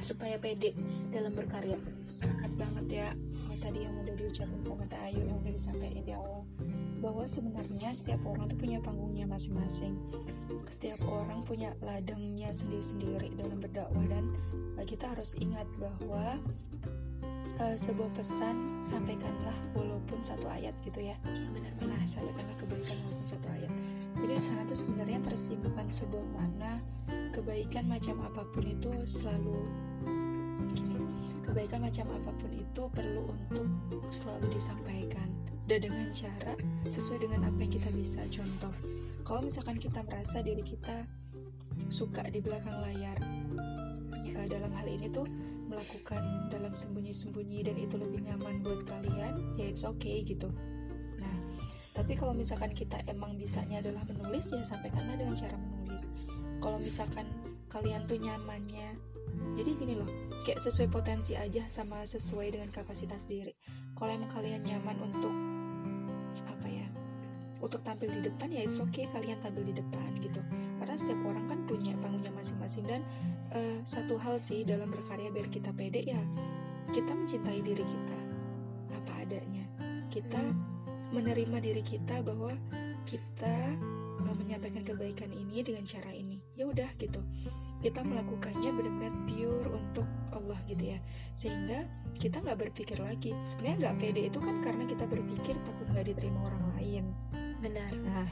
supaya 0.00 0.40
pede 0.40 0.72
dalam 1.12 1.32
berkarya. 1.32 1.76
Sangat 2.04 2.52
banget 2.56 2.86
ya 2.90 3.08
tadi 3.66 3.82
yang 3.82 3.98
udah 3.98 4.14
diucapin 4.14 4.62
sama 4.62 4.86
Teh 4.86 5.00
Ayu 5.10 5.26
yang 5.26 5.42
udah 5.42 5.50
disampaikan 5.50 6.02
di 6.06 6.14
awal. 6.14 6.46
Bahwa 7.02 7.24
sebenarnya 7.26 7.90
setiap 7.90 8.22
orang 8.22 8.46
tuh 8.46 8.58
punya 8.62 8.78
panggungnya 8.78 9.26
masing-masing. 9.26 9.98
Setiap 10.70 11.02
orang 11.10 11.42
punya 11.42 11.74
ladangnya 11.82 12.54
sendiri-sendiri 12.54 13.34
dalam 13.34 13.58
berdakwah. 13.58 14.06
Dan 14.06 14.38
uh, 14.78 14.86
kita 14.86 15.10
harus 15.10 15.34
ingat 15.42 15.66
bahwa 15.82 16.38
uh, 17.58 17.76
sebuah 17.76 18.10
pesan 18.14 18.78
sampaikanlah 18.86 19.58
walaupun 19.74 20.22
satu 20.22 20.46
ayat 20.46 20.72
gitu 20.86 21.02
ya. 21.02 21.18
Benar 21.26 21.74
nah 21.82 22.02
sampaikanlah 22.06 22.56
kebaikan 22.62 22.96
walaupun 23.10 23.26
satu 23.26 23.46
ayat. 23.50 23.72
Jadi 24.16 24.32
di 24.32 24.42
sana 24.42 24.62
tuh 24.64 24.78
sebenarnya 24.78 25.18
tersimpan 25.26 25.86
sebuah 25.90 26.26
makna 26.32 26.80
kebaikan 27.36 27.84
macam 27.84 28.16
apa 28.24 28.48
pun 28.48 28.64
itu 28.64 28.94
selalu 29.04 29.60
kebaikan 31.46 31.80
macam 31.86 32.06
apa 32.10 32.30
pun 32.36 32.50
itu 32.52 32.82
perlu 32.90 33.30
untuk 33.30 33.66
selalu 34.10 34.52
disampaikan. 34.52 35.30
Dan 35.66 35.82
dengan 35.82 36.10
cara 36.14 36.54
sesuai 36.86 37.26
dengan 37.26 37.50
apa 37.50 37.58
yang 37.58 37.72
kita 37.74 37.90
bisa. 37.90 38.22
Contoh 38.30 38.70
kalau 39.26 39.42
misalkan 39.42 39.82
kita 39.82 40.06
merasa 40.06 40.38
diri 40.38 40.62
kita 40.62 41.02
suka 41.90 42.22
di 42.30 42.38
belakang 42.38 42.78
layar 42.78 43.18
uh, 44.38 44.46
dalam 44.46 44.70
hal 44.70 44.86
ini 44.86 45.10
tuh 45.10 45.26
melakukan 45.66 46.46
dalam 46.48 46.70
sembunyi-sembunyi 46.72 47.66
dan 47.66 47.74
itu 47.74 47.98
lebih 47.98 48.22
nyaman 48.22 48.62
buat 48.62 48.86
kalian 48.86 49.58
ya 49.58 49.66
it's 49.66 49.82
okay 49.82 50.22
gitu. 50.22 50.46
Nah 51.18 51.36
tapi 51.90 52.14
kalau 52.14 52.32
misalkan 52.32 52.70
kita 52.70 53.02
emang 53.10 53.34
bisanya 53.34 53.82
adalah 53.82 54.06
menulis 54.06 54.46
ya 54.54 54.62
sampaikanlah 54.62 55.18
dengan 55.18 55.34
cara 55.34 55.58
menulis. 55.58 56.14
Kalau 56.62 56.78
misalkan 56.78 57.26
kalian 57.66 58.06
tuh 58.06 58.22
nyamannya 58.22 58.94
jadi 59.56 59.70
gini 59.72 59.94
loh 59.96 60.08
kayak 60.44 60.60
sesuai 60.60 60.92
potensi 60.92 61.32
aja 61.32 61.64
sama 61.66 62.04
sesuai 62.04 62.54
dengan 62.54 62.68
kapasitas 62.70 63.24
diri. 63.24 63.56
Kalau 63.96 64.12
emang 64.12 64.28
kalian 64.28 64.60
nyaman 64.62 64.96
untuk 65.00 65.34
apa 66.44 66.68
ya 66.68 66.86
untuk 67.58 67.80
tampil 67.80 68.12
di 68.12 68.20
depan 68.20 68.52
ya 68.52 68.62
it's 68.62 68.76
okay 68.78 69.08
kalian 69.10 69.40
tampil 69.40 69.64
di 69.64 69.74
depan 69.74 70.12
gitu. 70.20 70.38
Karena 70.78 70.94
setiap 70.94 71.20
orang 71.24 71.48
kan 71.48 71.58
punya 71.64 71.96
panggungnya 71.98 72.30
masing-masing 72.36 72.84
dan 72.84 73.00
uh, 73.56 73.80
satu 73.82 74.20
hal 74.20 74.36
sih 74.36 74.62
dalam 74.62 74.92
berkarya 74.92 75.32
biar 75.32 75.48
kita 75.48 75.72
pede 75.72 76.04
ya 76.04 76.20
kita 76.92 77.10
mencintai 77.10 77.60
diri 77.64 77.82
kita 77.82 78.18
apa 78.92 79.12
adanya. 79.24 79.64
Kita 80.12 80.40
menerima 81.16 81.58
diri 81.64 81.82
kita 81.82 82.20
bahwa 82.20 82.52
kita 83.08 83.56
uh, 84.20 84.34
menyampaikan 84.36 84.84
kebaikan 84.84 85.32
ini 85.32 85.64
dengan 85.64 85.82
cara 85.88 86.12
ini. 86.12 86.38
Ya 86.54 86.68
udah 86.68 86.92
gitu 87.00 87.18
kita 87.84 88.00
melakukannya 88.02 88.70
benar-benar 88.72 89.14
pure 89.28 89.68
untuk 89.76 90.06
Allah 90.32 90.58
gitu 90.68 90.96
ya. 90.96 90.98
Sehingga 91.36 91.84
kita 92.16 92.40
nggak 92.40 92.58
berpikir 92.68 92.98
lagi. 93.00 93.36
Sebenarnya 93.44 93.90
nggak 93.90 93.96
pede 94.00 94.22
itu 94.32 94.38
kan 94.40 94.56
karena 94.64 94.84
kita 94.88 95.04
berpikir 95.04 95.54
takut 95.68 95.86
nggak 95.92 96.06
diterima 96.12 96.40
orang 96.48 96.64
lain. 96.76 97.04
Benar. 97.60 97.90
Nah 98.04 98.28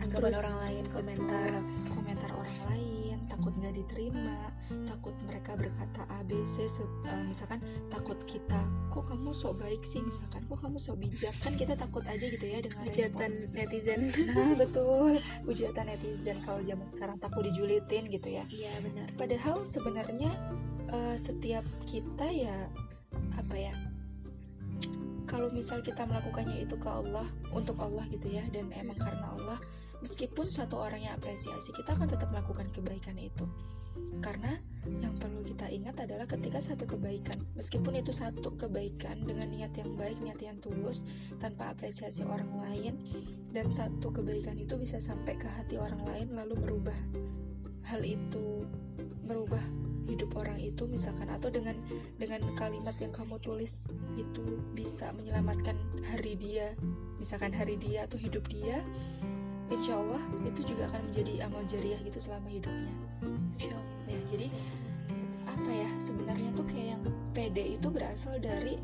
anggapan 0.00 0.30
Terus, 0.32 0.40
orang 0.44 0.56
lain 0.64 0.84
komentar. 0.92 1.50
komentar 1.92 2.30
orang 2.32 2.58
lain 2.72 3.07
takut 3.28 3.52
nggak 3.54 3.76
diterima 3.76 4.50
takut 4.88 5.14
mereka 5.24 5.54
berkata 5.54 6.04
A 6.08 6.20
B 6.24 6.40
C 6.44 6.64
se- 6.68 6.84
uh, 6.84 7.24
misalkan 7.24 7.60
takut 7.92 8.16
kita 8.24 8.60
kok 8.88 9.04
kamu 9.08 9.30
sok 9.30 9.60
baik 9.62 9.84
sih? 9.84 10.00
Misalkan 10.00 10.44
kok 10.48 10.58
kamu 10.58 10.76
sok 10.80 10.96
bijak? 11.00 11.34
Kan 11.44 11.54
kita 11.54 11.76
takut 11.76 12.02
aja 12.08 12.24
gitu 12.24 12.44
ya 12.44 12.58
dengan 12.64 12.84
respons. 12.88 13.46
netizen. 13.52 14.00
Nah 14.36 14.52
betul. 14.56 15.20
Hujatan 15.44 15.84
netizen 15.88 16.40
kalau 16.42 16.60
zaman 16.64 16.84
sekarang 16.88 17.16
takut 17.20 17.44
dijulitin 17.44 18.08
gitu 18.08 18.28
ya. 18.32 18.44
Iya 18.48 18.72
benar. 18.82 19.08
Padahal 19.14 19.62
sebenarnya 19.64 20.32
uh, 20.90 21.16
setiap 21.16 21.64
kita 21.84 22.26
ya 22.32 22.68
apa 23.36 23.56
ya 23.56 23.74
kalau 25.28 25.52
misal 25.52 25.84
kita 25.84 26.08
melakukannya 26.08 26.64
itu 26.64 26.76
ke 26.80 26.88
Allah 26.88 27.28
untuk 27.52 27.76
Allah 27.84 28.08
gitu 28.08 28.32
ya 28.32 28.40
dan 28.48 28.72
emang 28.72 28.96
karena 28.96 29.28
Allah 29.36 29.58
meskipun 30.00 30.50
satu 30.50 30.78
orang 30.78 31.04
yang 31.04 31.14
apresiasi 31.18 31.74
kita 31.74 31.94
akan 31.94 32.08
tetap 32.10 32.28
melakukan 32.30 32.70
kebaikan 32.74 33.18
itu. 33.18 33.46
Karena 34.22 34.54
yang 35.02 35.14
perlu 35.20 35.44
kita 35.44 35.68
ingat 35.68 36.00
adalah 36.00 36.24
ketika 36.24 36.62
satu 36.62 36.88
kebaikan 36.88 37.36
meskipun 37.52 38.00
itu 38.00 38.14
satu 38.14 38.56
kebaikan 38.56 39.20
dengan 39.26 39.52
niat 39.52 39.74
yang 39.76 39.92
baik 40.00 40.16
niat 40.24 40.40
yang 40.40 40.56
tulus 40.64 41.04
tanpa 41.36 41.76
apresiasi 41.76 42.24
orang 42.24 42.48
lain 42.64 42.94
dan 43.52 43.68
satu 43.68 44.08
kebaikan 44.08 44.56
itu 44.56 44.80
bisa 44.80 44.96
sampai 44.96 45.36
ke 45.36 45.44
hati 45.44 45.76
orang 45.76 46.00
lain 46.08 46.32
lalu 46.32 46.54
merubah 46.56 46.98
hal 47.84 48.00
itu 48.00 48.64
merubah 49.28 49.60
hidup 50.08 50.40
orang 50.40 50.56
itu 50.56 50.88
misalkan 50.88 51.28
atau 51.28 51.52
dengan 51.52 51.76
dengan 52.16 52.40
kalimat 52.56 52.96
yang 52.96 53.12
kamu 53.12 53.36
tulis 53.44 53.84
itu 54.16 54.64
bisa 54.72 55.12
menyelamatkan 55.12 55.76
hari 56.08 56.32
dia 56.40 56.72
misalkan 57.20 57.52
hari 57.52 57.76
dia 57.76 58.08
atau 58.08 58.16
hidup 58.16 58.48
dia 58.48 58.80
insya 59.68 59.94
Allah 60.00 60.22
itu 60.44 60.60
juga 60.64 60.88
akan 60.92 61.00
menjadi 61.12 61.32
amal 61.44 61.62
jariah 61.68 62.00
gitu 62.04 62.18
selama 62.18 62.48
hidupnya. 62.48 62.94
Insya 63.56 63.74
Allah. 63.76 63.96
ya. 64.08 64.20
Jadi 64.28 64.46
apa 65.48 65.70
ya 65.72 65.90
sebenarnya 65.98 66.50
tuh 66.54 66.66
kayak 66.68 66.88
yang 66.96 67.02
pede 67.32 67.64
itu 67.76 67.88
berasal 67.88 68.36
dari 68.40 68.80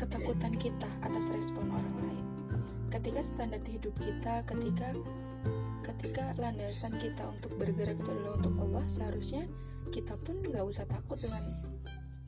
ketakutan 0.00 0.54
kita 0.56 0.88
atas 1.04 1.28
respon 1.30 1.68
orang 1.70 1.96
lain. 2.00 2.24
Ketika 2.90 3.20
standar 3.22 3.62
hidup 3.68 3.94
kita 4.00 4.42
ketika 4.48 4.88
ketika 5.80 6.24
landasan 6.36 6.92
kita 7.00 7.24
untuk 7.28 7.52
bergerak 7.56 7.96
itu 7.96 8.10
adalah 8.12 8.36
untuk 8.36 8.54
Allah 8.60 8.84
seharusnya 8.88 9.44
kita 9.90 10.14
pun 10.22 10.40
nggak 10.44 10.64
usah 10.64 10.86
takut 10.86 11.18
dengan 11.20 11.42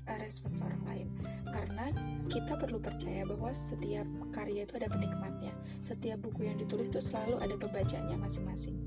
uh, 0.08 0.18
respons 0.20 0.60
orang 0.64 0.82
lain. 0.88 1.08
Karena 1.48 1.92
kita 2.32 2.56
perlu 2.56 2.80
percaya 2.80 3.28
bahwa 3.28 3.52
setiap 3.52 4.08
karya 4.32 4.64
itu 4.64 4.80
ada 4.80 4.88
penikmatnya. 4.88 5.52
Setiap 5.84 6.24
buku 6.24 6.48
yang 6.48 6.56
ditulis 6.56 6.88
itu 6.88 7.04
selalu 7.04 7.36
ada 7.44 7.52
pembacanya 7.60 8.16
masing-masing. 8.16 8.80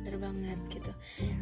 Bener 0.00 0.16
banget 0.16 0.56
gitu. 0.72 0.92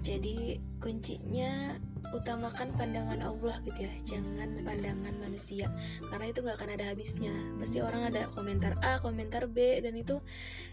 Jadi 0.03 0.59
kuncinya 0.83 1.79
utamakan 2.11 2.75
pandangan 2.75 3.23
Allah 3.23 3.55
gitu 3.63 3.87
ya. 3.87 3.93
Jangan 4.03 4.67
pandangan 4.67 5.15
manusia 5.23 5.71
karena 6.11 6.27
itu 6.27 6.43
nggak 6.43 6.59
akan 6.59 6.71
ada 6.75 6.85
habisnya. 6.91 7.35
Pasti 7.63 7.79
orang 7.79 8.11
ada 8.11 8.27
komentar 8.35 8.75
A 8.83 8.99
komentar 8.99 9.47
B 9.47 9.79
dan 9.79 9.95
itu 9.95 10.19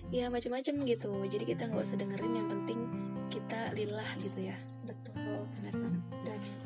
ya 0.09 0.33
macam-macam 0.33 0.81
gitu. 0.89 1.13
Jadi 1.29 1.45
kita 1.45 1.69
nggak 1.69 1.85
usah 1.85 2.01
dengerin 2.01 2.33
yang 2.33 2.49
penting 2.49 2.79
kita 3.29 3.69
lillah 3.77 4.09
gitu 4.17 4.49
ya. 4.49 4.57
Betul. 4.81 5.45
Benar 5.61 5.77
banget 5.77 6.14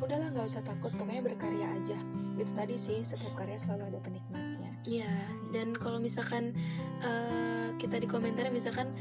udahlah 0.04 0.28
nggak 0.32 0.48
usah 0.48 0.64
takut 0.64 0.92
pokoknya 0.96 1.24
berkarya 1.24 1.68
aja. 1.76 1.98
Itu 2.40 2.52
tadi 2.56 2.76
sih 2.80 3.04
setiap 3.04 3.36
karya 3.36 3.60
selalu 3.60 3.96
ada 3.96 4.00
penikmatnya. 4.00 4.72
Iya, 4.88 5.12
dan 5.52 5.76
kalau 5.76 6.00
misalkan 6.00 6.56
uh, 7.04 7.76
kita 7.76 8.00
di 8.00 8.08
komentar 8.08 8.48
misalkan 8.48 8.96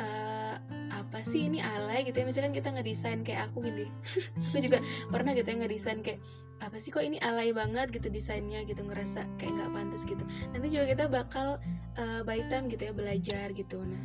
uh, 0.00 0.56
apa 0.88 1.20
sih 1.20 1.46
ini 1.48 1.60
alay 1.60 2.08
gitu 2.08 2.24
ya? 2.24 2.26
Misalkan 2.26 2.56
kita 2.56 2.72
ngedesain 2.72 3.20
kayak 3.22 3.52
aku 3.52 3.68
gini 3.68 3.92
aku 4.48 4.56
juga 4.64 4.78
pernah 5.12 5.36
gitu 5.36 5.48
ya 5.48 5.56
ngedesain 5.60 6.00
kayak 6.00 6.20
apa 6.58 6.74
sih 6.82 6.90
kok 6.90 7.04
ini 7.06 7.22
alay 7.22 7.54
banget 7.54 7.92
gitu 7.94 8.10
desainnya? 8.10 8.64
gitu 8.64 8.82
ngerasa 8.82 9.28
kayak 9.36 9.52
nggak 9.52 9.70
pantas 9.70 10.02
gitu. 10.08 10.24
Nanti 10.56 10.66
juga 10.72 10.84
kita 10.90 11.04
bakal 11.12 11.48
uh, 12.00 12.20
by 12.24 12.40
time 12.48 12.72
gitu 12.72 12.88
ya 12.88 12.92
belajar 12.96 13.52
gitu. 13.52 13.84
Nah 13.84 14.02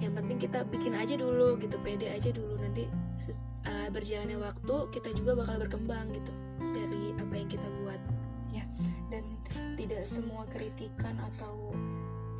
yang 0.00 0.16
penting 0.16 0.40
kita 0.40 0.64
bikin 0.70 0.96
aja 0.96 1.18
dulu 1.18 1.58
gitu 1.58 1.76
pede 1.82 2.08
aja 2.08 2.30
dulu. 2.32 2.56
Nanti 2.62 2.88
uh, 3.68 3.88
berjalannya 3.92 4.40
waktu 4.40 4.74
kita 4.96 5.12
juga 5.12 5.36
bakal 5.36 5.60
berkembang 5.60 6.08
gitu 6.16 6.32
dari 6.72 7.12
apa 7.20 7.34
yang 7.36 7.48
kita 7.50 7.68
buat 7.84 8.00
dan 9.10 9.26
tidak 9.74 10.06
semua 10.06 10.46
kritikan 10.48 11.18
atau 11.18 11.74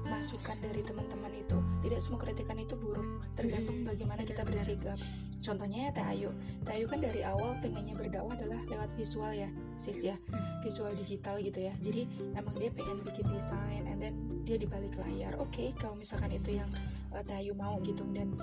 masukan 0.07 0.59
dari 0.59 0.83
teman-teman 0.83 1.31
itu 1.31 1.59
tidak 1.87 2.01
semua 2.03 2.19
kritikan 2.19 2.59
itu 2.59 2.75
buruk 2.75 3.23
tergantung 3.39 3.87
bagaimana 3.87 4.27
kita 4.27 4.43
bersikap. 4.43 4.99
Contohnya 5.39 5.89
ya 5.89 5.91
Teh 5.95 6.07
Ayu. 6.07 6.31
Teh 6.67 6.75
Ayu 6.75 6.87
kan 6.91 6.99
dari 6.99 7.23
awal 7.23 7.55
pengennya 7.63 7.95
berdakwah 7.95 8.35
adalah 8.35 8.59
lewat 8.67 8.91
visual 8.99 9.31
ya 9.31 9.47
sis 9.79 10.03
ya. 10.03 10.19
Visual 10.67 10.91
digital 10.99 11.39
gitu 11.39 11.63
ya. 11.63 11.75
Jadi 11.79 12.11
emang 12.35 12.59
dia 12.59 12.75
pengen 12.75 13.07
bikin 13.07 13.27
desain 13.31 13.87
and 13.87 14.03
then 14.03 14.15
dia 14.43 14.59
di 14.59 14.67
balik 14.67 14.99
layar. 14.99 15.39
Oke 15.39 15.71
kalau 15.79 15.95
misalkan 15.95 16.35
itu 16.35 16.59
yang 16.59 16.71
uh, 17.15 17.23
Teh 17.25 17.37
Ayu 17.39 17.53
mau 17.55 17.79
gitu. 17.83 18.03
Dan 18.11 18.35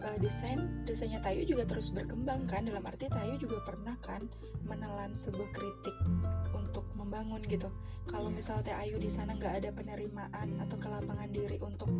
uh, 0.00 0.18
desain 0.20 0.84
desainnya 0.84 1.20
Teh 1.20 1.32
Ayu 1.34 1.44
juga 1.46 1.64
terus 1.66 1.92
berkembang 1.92 2.46
kan. 2.46 2.66
Dalam 2.66 2.84
arti 2.84 3.08
Teh 3.08 3.20
Ayu 3.20 3.36
juga 3.40 3.60
pernah 3.64 3.96
kan 4.00 4.24
menelan 4.64 5.12
sebuah 5.16 5.50
kritik 5.50 5.96
untuk 6.54 6.84
membangun 6.94 7.42
gitu. 7.48 7.68
Kalau 8.08 8.28
misal 8.30 8.60
Teh 8.62 8.74
Ayu 8.76 8.96
di 9.00 9.08
sana 9.08 9.36
nggak 9.36 9.64
ada 9.64 9.70
penerimaan 9.74 10.60
atau 10.62 10.76
kelapangan 10.78 11.30
diri 11.32 11.58
untuk 11.60 11.90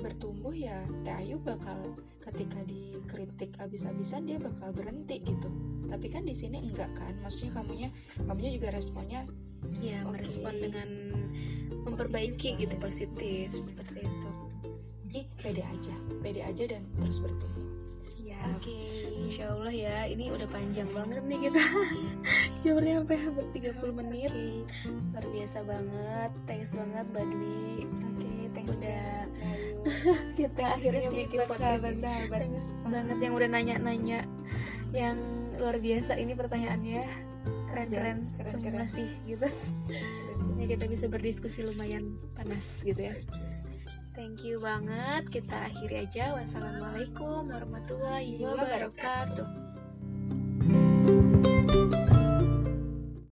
bertumbuh 0.00 0.54
ya 0.54 0.82
Teh 1.06 1.14
Ayu 1.14 1.38
bakal 1.40 1.96
ketika 2.22 2.62
dikritik 2.66 3.54
abis-abisan 3.58 4.26
dia 4.26 4.38
bakal 4.38 4.70
berhenti 4.70 5.22
gitu. 5.22 5.48
Tapi 5.92 6.06
kan 6.08 6.24
di 6.24 6.32
sini 6.32 6.60
enggak 6.60 6.92
kan. 6.96 7.16
Maksudnya 7.20 7.60
kamunya 7.60 7.88
kamunya 8.24 8.50
juga 8.54 8.72
responnya 8.72 9.28
ya 9.78 10.02
Oke. 10.02 10.18
merespon 10.18 10.54
dengan 10.58 10.88
memperbaiki 11.86 12.54
Positif 12.54 12.62
gitu 12.62 12.74
aja 12.74 12.78
sih. 12.78 13.06
positif 13.06 13.46
seperti 13.58 14.00
itu 14.06 14.21
jadi 15.12 15.28
pede 15.44 15.60
aja 15.60 15.94
pede 16.24 16.40
aja 16.40 16.64
dan 16.72 16.88
terus 16.96 17.20
bertumbuh. 17.20 17.68
Siap. 18.00 18.56
Oke. 18.56 18.80
Insya 19.28 19.52
Allah 19.52 19.68
ya 19.68 19.96
ini 20.08 20.32
udah 20.32 20.48
panjang 20.48 20.88
banget 20.88 21.20
nih 21.28 21.38
kita. 21.52 21.60
Jumpernya 22.64 23.04
sampai 23.04 23.16
hampir 23.20 23.46
30 23.60 23.92
menit 23.92 24.32
Oke. 24.32 24.64
Luar 25.12 25.26
biasa 25.28 25.58
banget. 25.68 26.30
Thanks 26.48 26.72
banget 26.72 27.06
Badwi 27.12 27.84
Oke, 27.84 28.32
thanks 28.56 28.80
Udah. 28.80 29.28
Kita. 30.32 30.64
akhirnya 30.80 31.08
bikin 31.12 31.38
podcast 31.44 31.60
ini. 31.60 31.60
sahabat-sahabat. 31.60 32.40
Thanks 32.48 32.66
banget 32.88 33.18
yang 33.20 33.32
udah 33.36 33.48
nanya-nanya. 33.52 34.20
Yang 34.96 35.18
luar 35.60 35.76
biasa 35.76 36.16
ini 36.16 36.32
pertanyaannya. 36.32 37.04
Keren-keren. 37.68 38.32
Ya, 38.40 38.48
semua 38.48 38.84
sih 38.88 39.12
gitu. 39.28 39.44
Ya 40.56 40.64
kita 40.72 40.88
bisa 40.88 41.04
berdiskusi 41.12 41.68
lumayan 41.68 42.16
panas 42.32 42.80
gitu 42.80 43.12
ya 43.12 43.12
Thank 44.22 44.46
you 44.46 44.62
banget. 44.62 45.34
Kita 45.34 45.66
akhiri 45.66 46.06
aja. 46.06 46.38
Wassalamualaikum 46.38 47.50
warahmatullahi 47.50 48.38
wabarakatuh. 48.38 49.50